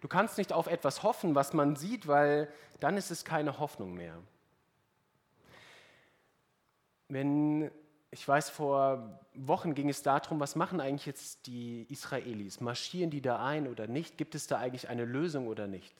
Du 0.01 0.09
kannst 0.09 0.39
nicht 0.39 0.53
auf 0.53 0.67
etwas 0.67 1.03
hoffen, 1.03 1.35
was 1.35 1.53
man 1.53 1.77
sieht, 1.77 2.07
weil 2.07 2.53
dann 2.81 2.97
ist 2.97 3.11
es 3.11 3.25
keine 3.25 3.59
Hoffnung 3.59 3.95
mehr. 3.95 4.19
Wenn 7.09 7.71
ich 8.13 8.29
weiß, 8.29 8.51
vor 8.51 9.19
Wochen 9.35 9.75
ging 9.75 9.89
es 9.89 10.03
darum, 10.03 10.39
was 10.39 10.55
machen 10.55 10.83
eigentlich 10.83 11.07
jetzt 11.07 11.47
die 11.47 11.87
Israelis? 11.89 12.61
Marschieren 12.61 13.11
die 13.11 13.23
da 13.23 13.43
ein 13.43 13.67
oder 13.67 13.87
nicht? 13.87 14.19
Gibt 14.19 14.35
es 14.35 14.47
da 14.47 14.59
eigentlich 14.59 14.91
eine 14.91 15.07
Lösung 15.07 15.47
oder 15.47 15.67
nicht? 15.67 15.95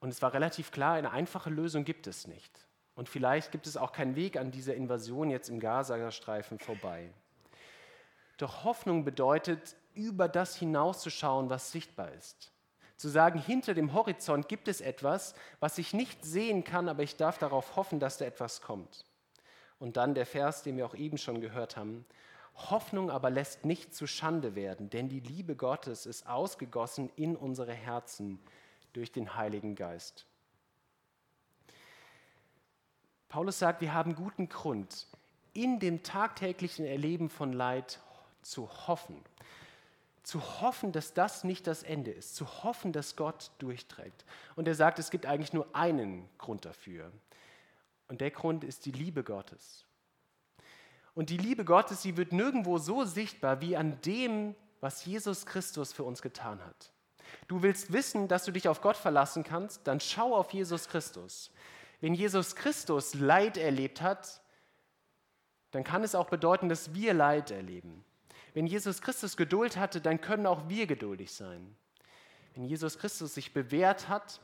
Und 0.00 0.08
es 0.08 0.22
war 0.22 0.32
relativ 0.32 0.70
klar, 0.70 0.94
eine 0.94 1.10
einfache 1.10 1.50
Lösung 1.50 1.84
gibt 1.84 2.06
es 2.06 2.26
nicht. 2.26 2.50
Und 2.94 3.10
vielleicht 3.10 3.52
gibt 3.52 3.66
es 3.66 3.76
auch 3.76 3.92
keinen 3.92 4.16
Weg 4.16 4.38
an 4.38 4.50
dieser 4.50 4.74
Invasion 4.74 5.28
jetzt 5.28 5.50
im 5.50 5.60
Gazastreifen 5.60 6.58
vorbei. 6.58 7.10
Doch 8.38 8.64
Hoffnung 8.64 9.04
bedeutet, 9.04 9.76
über 9.92 10.28
das 10.28 10.56
hinauszuschauen, 10.56 11.50
was 11.50 11.72
sichtbar 11.72 12.10
ist. 12.12 12.52
Zu 12.96 13.10
sagen, 13.10 13.38
hinter 13.38 13.74
dem 13.74 13.92
Horizont 13.92 14.48
gibt 14.48 14.66
es 14.66 14.80
etwas, 14.80 15.34
was 15.60 15.76
ich 15.76 15.92
nicht 15.92 16.24
sehen 16.24 16.64
kann, 16.64 16.88
aber 16.88 17.02
ich 17.02 17.16
darf 17.16 17.36
darauf 17.36 17.76
hoffen, 17.76 18.00
dass 18.00 18.16
da 18.16 18.24
etwas 18.24 18.62
kommt. 18.62 19.04
Und 19.78 19.96
dann 19.96 20.14
der 20.14 20.26
Vers, 20.26 20.62
den 20.62 20.76
wir 20.76 20.86
auch 20.86 20.94
eben 20.94 21.18
schon 21.18 21.40
gehört 21.40 21.76
haben. 21.76 22.04
Hoffnung 22.54 23.10
aber 23.10 23.30
lässt 23.30 23.64
nicht 23.64 23.94
zu 23.94 24.06
Schande 24.06 24.54
werden, 24.54 24.88
denn 24.88 25.08
die 25.08 25.20
Liebe 25.20 25.56
Gottes 25.56 26.06
ist 26.06 26.26
ausgegossen 26.26 27.10
in 27.16 27.36
unsere 27.36 27.74
Herzen 27.74 28.40
durch 28.94 29.12
den 29.12 29.36
Heiligen 29.36 29.74
Geist. 29.74 30.26
Paulus 33.28 33.58
sagt, 33.58 33.82
wir 33.82 33.92
haben 33.92 34.14
guten 34.14 34.48
Grund, 34.48 35.06
in 35.52 35.78
dem 35.78 36.02
tagtäglichen 36.02 36.86
Erleben 36.86 37.28
von 37.28 37.52
Leid 37.52 38.00
zu 38.42 38.68
hoffen. 38.86 39.22
Zu 40.22 40.40
hoffen, 40.60 40.92
dass 40.92 41.12
das 41.12 41.44
nicht 41.44 41.66
das 41.66 41.82
Ende 41.82 42.10
ist. 42.10 42.34
Zu 42.34 42.64
hoffen, 42.64 42.92
dass 42.92 43.16
Gott 43.16 43.50
durchträgt. 43.58 44.24
Und 44.54 44.66
er 44.66 44.74
sagt, 44.74 44.98
es 44.98 45.10
gibt 45.10 45.26
eigentlich 45.26 45.52
nur 45.52 45.66
einen 45.74 46.28
Grund 46.38 46.64
dafür. 46.64 47.12
Und 48.08 48.20
der 48.20 48.30
Grund 48.30 48.64
ist 48.64 48.86
die 48.86 48.92
Liebe 48.92 49.24
Gottes. 49.24 49.84
Und 51.14 51.30
die 51.30 51.38
Liebe 51.38 51.64
Gottes, 51.64 52.02
sie 52.02 52.16
wird 52.16 52.32
nirgendwo 52.32 52.78
so 52.78 53.04
sichtbar 53.04 53.60
wie 53.60 53.76
an 53.76 54.00
dem, 54.02 54.54
was 54.80 55.04
Jesus 55.04 55.46
Christus 55.46 55.92
für 55.92 56.04
uns 56.04 56.22
getan 56.22 56.64
hat. 56.64 56.92
Du 57.48 57.62
willst 57.62 57.92
wissen, 57.92 58.28
dass 58.28 58.44
du 58.44 58.52
dich 58.52 58.68
auf 58.68 58.80
Gott 58.80 58.96
verlassen 58.96 59.42
kannst, 59.42 59.86
dann 59.86 60.00
schau 60.00 60.36
auf 60.36 60.52
Jesus 60.52 60.88
Christus. 60.88 61.50
Wenn 62.00 62.14
Jesus 62.14 62.54
Christus 62.54 63.14
Leid 63.14 63.56
erlebt 63.56 64.02
hat, 64.02 64.42
dann 65.70 65.84
kann 65.84 66.04
es 66.04 66.14
auch 66.14 66.28
bedeuten, 66.28 66.68
dass 66.68 66.94
wir 66.94 67.14
Leid 67.14 67.50
erleben. 67.50 68.04
Wenn 68.54 68.66
Jesus 68.66 69.02
Christus 69.02 69.36
Geduld 69.36 69.76
hatte, 69.76 70.00
dann 70.00 70.20
können 70.20 70.46
auch 70.46 70.68
wir 70.68 70.86
geduldig 70.86 71.32
sein. 71.32 71.76
Wenn 72.54 72.64
Jesus 72.64 72.98
Christus 72.98 73.34
sich 73.34 73.52
bewährt 73.52 74.08
hat, 74.08 74.40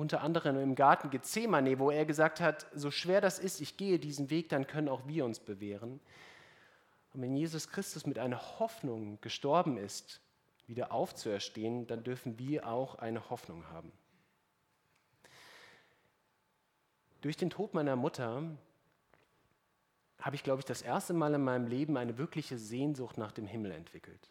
unter 0.00 0.22
anderem 0.22 0.58
im 0.58 0.74
Garten 0.74 1.10
Gethsemane, 1.10 1.78
wo 1.78 1.90
er 1.90 2.06
gesagt 2.06 2.40
hat, 2.40 2.66
so 2.74 2.90
schwer 2.90 3.20
das 3.20 3.38
ist, 3.38 3.60
ich 3.60 3.76
gehe 3.76 3.98
diesen 3.98 4.30
Weg, 4.30 4.48
dann 4.48 4.66
können 4.66 4.88
auch 4.88 5.06
wir 5.06 5.26
uns 5.26 5.40
bewähren. 5.40 6.00
Und 7.12 7.20
wenn 7.20 7.36
Jesus 7.36 7.68
Christus 7.68 8.06
mit 8.06 8.18
einer 8.18 8.58
Hoffnung 8.58 9.20
gestorben 9.20 9.76
ist, 9.76 10.22
wieder 10.66 10.90
aufzuerstehen, 10.90 11.86
dann 11.86 12.02
dürfen 12.02 12.38
wir 12.38 12.66
auch 12.66 12.94
eine 12.94 13.28
Hoffnung 13.28 13.68
haben. 13.68 13.92
Durch 17.20 17.36
den 17.36 17.50
Tod 17.50 17.74
meiner 17.74 17.96
Mutter 17.96 18.44
habe 20.18 20.34
ich, 20.34 20.42
glaube 20.42 20.60
ich, 20.60 20.64
das 20.64 20.80
erste 20.80 21.12
Mal 21.12 21.34
in 21.34 21.44
meinem 21.44 21.66
Leben 21.66 21.98
eine 21.98 22.16
wirkliche 22.16 22.56
Sehnsucht 22.56 23.18
nach 23.18 23.32
dem 23.32 23.46
Himmel 23.46 23.72
entwickelt. 23.72 24.30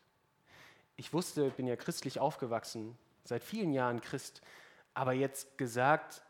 Ich 0.96 1.14
wusste, 1.14 1.52
bin 1.52 1.68
ja 1.68 1.76
christlich 1.76 2.20
aufgewachsen, 2.20 2.98
seit 3.24 3.44
vielen 3.44 3.72
Jahren 3.72 4.02
Christ, 4.02 4.42
aber 5.00 5.14
jetzt 5.14 5.58
gesagt, 5.58 6.22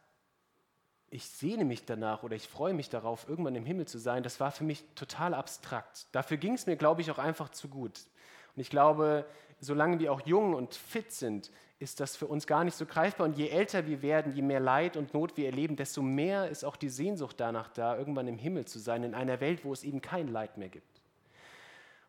ich 1.09 1.25
sehne 1.25 1.65
mich 1.65 1.85
danach 1.85 2.21
oder 2.21 2.35
ich 2.35 2.47
freue 2.47 2.75
mich 2.75 2.87
darauf, 2.87 3.27
irgendwann 3.27 3.55
im 3.55 3.65
Himmel 3.65 3.87
zu 3.87 3.97
sein, 3.97 4.21
das 4.21 4.39
war 4.39 4.51
für 4.51 4.63
mich 4.63 4.85
total 4.93 5.33
abstrakt. 5.33 6.05
Dafür 6.11 6.37
ging 6.37 6.53
es 6.53 6.67
mir, 6.67 6.75
glaube 6.75 7.01
ich, 7.01 7.09
auch 7.09 7.17
einfach 7.17 7.49
zu 7.49 7.67
gut. 7.67 7.99
Und 8.55 8.61
ich 8.61 8.69
glaube, 8.69 9.25
solange 9.59 9.99
wir 9.99 10.13
auch 10.13 10.21
jung 10.21 10.53
und 10.53 10.75
fit 10.75 11.11
sind, 11.11 11.49
ist 11.79 11.99
das 11.99 12.15
für 12.15 12.27
uns 12.27 12.45
gar 12.45 12.63
nicht 12.63 12.75
so 12.75 12.85
greifbar. 12.85 13.25
Und 13.25 13.37
je 13.39 13.47
älter 13.47 13.87
wir 13.87 14.03
werden, 14.03 14.35
je 14.35 14.43
mehr 14.43 14.59
Leid 14.59 14.97
und 14.97 15.15
Not 15.15 15.35
wir 15.35 15.47
erleben, 15.47 15.75
desto 15.75 16.03
mehr 16.03 16.47
ist 16.47 16.63
auch 16.63 16.75
die 16.75 16.89
Sehnsucht 16.89 17.39
danach 17.39 17.69
da, 17.69 17.97
irgendwann 17.97 18.27
im 18.27 18.37
Himmel 18.37 18.65
zu 18.65 18.77
sein, 18.77 19.03
in 19.03 19.15
einer 19.15 19.39
Welt, 19.39 19.65
wo 19.65 19.73
es 19.73 19.83
eben 19.83 19.99
kein 19.99 20.27
Leid 20.27 20.57
mehr 20.57 20.69
gibt. 20.69 20.98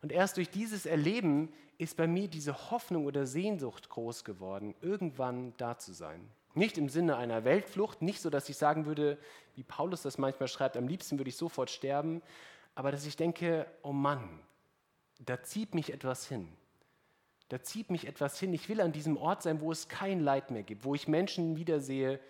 Und 0.02 0.12
erst 0.12 0.36
durch 0.36 0.50
dieses 0.50 0.86
Erleben 0.86 1.52
ist 1.78 1.96
bei 1.96 2.06
mir 2.06 2.28
diese 2.28 2.70
Hoffnung 2.70 3.06
oder 3.06 3.26
Sehnsucht 3.26 3.88
groß 3.88 4.24
geworden, 4.24 4.74
irgendwann 4.80 5.54
da 5.56 5.78
zu 5.78 5.92
sein. 5.92 6.28
Nicht 6.54 6.78
im 6.78 6.88
Sinne 6.88 7.16
einer 7.16 7.44
Weltflucht, 7.44 8.02
nicht 8.02 8.20
so, 8.20 8.28
dass 8.28 8.48
ich 8.48 8.56
sagen 8.56 8.86
würde, 8.86 9.18
wie 9.54 9.62
Paulus 9.62 10.02
das 10.02 10.18
manchmal 10.18 10.48
schreibt, 10.48 10.76
am 10.76 10.88
liebsten 10.88 11.18
würde 11.18 11.28
ich 11.28 11.36
sofort 11.36 11.70
sterben, 11.70 12.22
aber 12.74 12.90
dass 12.90 13.06
ich 13.06 13.16
denke, 13.16 13.66
oh 13.82 13.92
Mann, 13.92 14.40
da 15.20 15.42
zieht 15.42 15.74
mich 15.74 15.92
etwas 15.92 16.26
hin. 16.26 16.48
Da 17.48 17.62
zieht 17.62 17.90
mich 17.90 18.06
etwas 18.06 18.38
hin. 18.38 18.52
Ich 18.52 18.68
will 18.68 18.80
an 18.80 18.92
diesem 18.92 19.16
Ort 19.16 19.42
sein, 19.42 19.60
wo 19.60 19.72
es 19.72 19.88
kein 19.88 20.20
Leid 20.20 20.50
mehr 20.50 20.62
gibt, 20.62 20.84
wo 20.84 20.94
ich 20.94 21.08
Menschen 21.08 21.56
wiedersehe, 21.56 22.20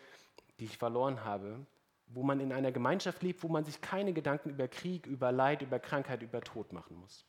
die 0.58 0.64
ich 0.64 0.78
verloren 0.78 1.24
habe, 1.24 1.66
wo 2.08 2.22
man 2.22 2.40
in 2.40 2.52
einer 2.52 2.72
Gemeinschaft 2.72 3.22
lebt, 3.22 3.42
wo 3.42 3.48
man 3.48 3.64
sich 3.64 3.80
keine 3.80 4.12
Gedanken 4.12 4.50
über 4.50 4.66
Krieg, 4.66 5.06
über 5.06 5.30
Leid, 5.30 5.62
über 5.62 5.78
Krankheit, 5.78 6.22
über 6.22 6.40
Tod 6.40 6.72
machen 6.72 6.96
muss. 6.96 7.24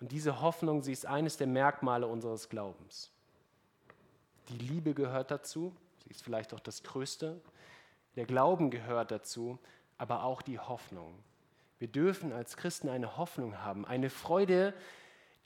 Und 0.00 0.12
diese 0.12 0.40
Hoffnung, 0.40 0.82
sie 0.82 0.92
ist 0.92 1.06
eines 1.06 1.36
der 1.36 1.46
Merkmale 1.46 2.06
unseres 2.06 2.48
Glaubens. 2.48 3.10
Die 4.48 4.58
Liebe 4.58 4.94
gehört 4.94 5.30
dazu, 5.30 5.74
sie 6.04 6.10
ist 6.10 6.22
vielleicht 6.22 6.54
auch 6.54 6.60
das 6.60 6.82
Größte. 6.82 7.40
Der 8.16 8.24
Glauben 8.24 8.70
gehört 8.70 9.10
dazu, 9.10 9.58
aber 9.98 10.24
auch 10.24 10.42
die 10.42 10.58
Hoffnung. 10.58 11.14
Wir 11.78 11.88
dürfen 11.88 12.32
als 12.32 12.56
Christen 12.56 12.88
eine 12.88 13.16
Hoffnung 13.16 13.58
haben, 13.58 13.84
eine 13.84 14.10
Freude, 14.10 14.74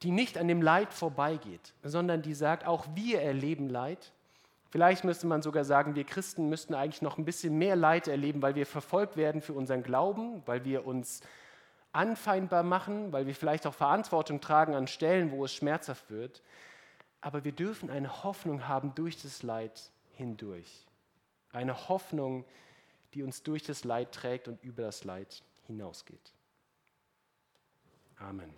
die 0.02 0.10
nicht 0.10 0.38
an 0.38 0.48
dem 0.48 0.62
Leid 0.62 0.92
vorbeigeht, 0.92 1.74
sondern 1.82 2.22
die 2.22 2.34
sagt, 2.34 2.66
auch 2.66 2.86
wir 2.94 3.20
erleben 3.22 3.68
Leid. 3.68 4.12
Vielleicht 4.70 5.04
müsste 5.04 5.26
man 5.26 5.42
sogar 5.42 5.64
sagen, 5.64 5.94
wir 5.94 6.04
Christen 6.04 6.48
müssten 6.48 6.74
eigentlich 6.74 7.02
noch 7.02 7.18
ein 7.18 7.24
bisschen 7.24 7.58
mehr 7.58 7.76
Leid 7.76 8.08
erleben, 8.08 8.40
weil 8.40 8.54
wir 8.54 8.66
verfolgt 8.66 9.16
werden 9.16 9.42
für 9.42 9.52
unseren 9.52 9.82
Glauben, 9.82 10.42
weil 10.46 10.64
wir 10.64 10.86
uns 10.86 11.20
anfeindbar 11.92 12.62
machen, 12.62 13.12
weil 13.12 13.26
wir 13.26 13.34
vielleicht 13.34 13.66
auch 13.66 13.74
Verantwortung 13.74 14.40
tragen 14.40 14.74
an 14.74 14.86
Stellen, 14.86 15.30
wo 15.30 15.44
es 15.44 15.54
schmerzhaft 15.54 16.10
wird. 16.10 16.42
Aber 17.20 17.44
wir 17.44 17.52
dürfen 17.52 17.90
eine 17.90 18.24
Hoffnung 18.24 18.66
haben 18.66 18.94
durch 18.94 19.20
das 19.20 19.42
Leid 19.42 19.90
hindurch. 20.16 20.86
Eine 21.52 21.88
Hoffnung, 21.88 22.44
die 23.14 23.22
uns 23.22 23.42
durch 23.42 23.62
das 23.62 23.84
Leid 23.84 24.12
trägt 24.12 24.48
und 24.48 24.62
über 24.64 24.82
das 24.82 25.04
Leid 25.04 25.42
hinausgeht. 25.66 26.32
Amen. 28.18 28.52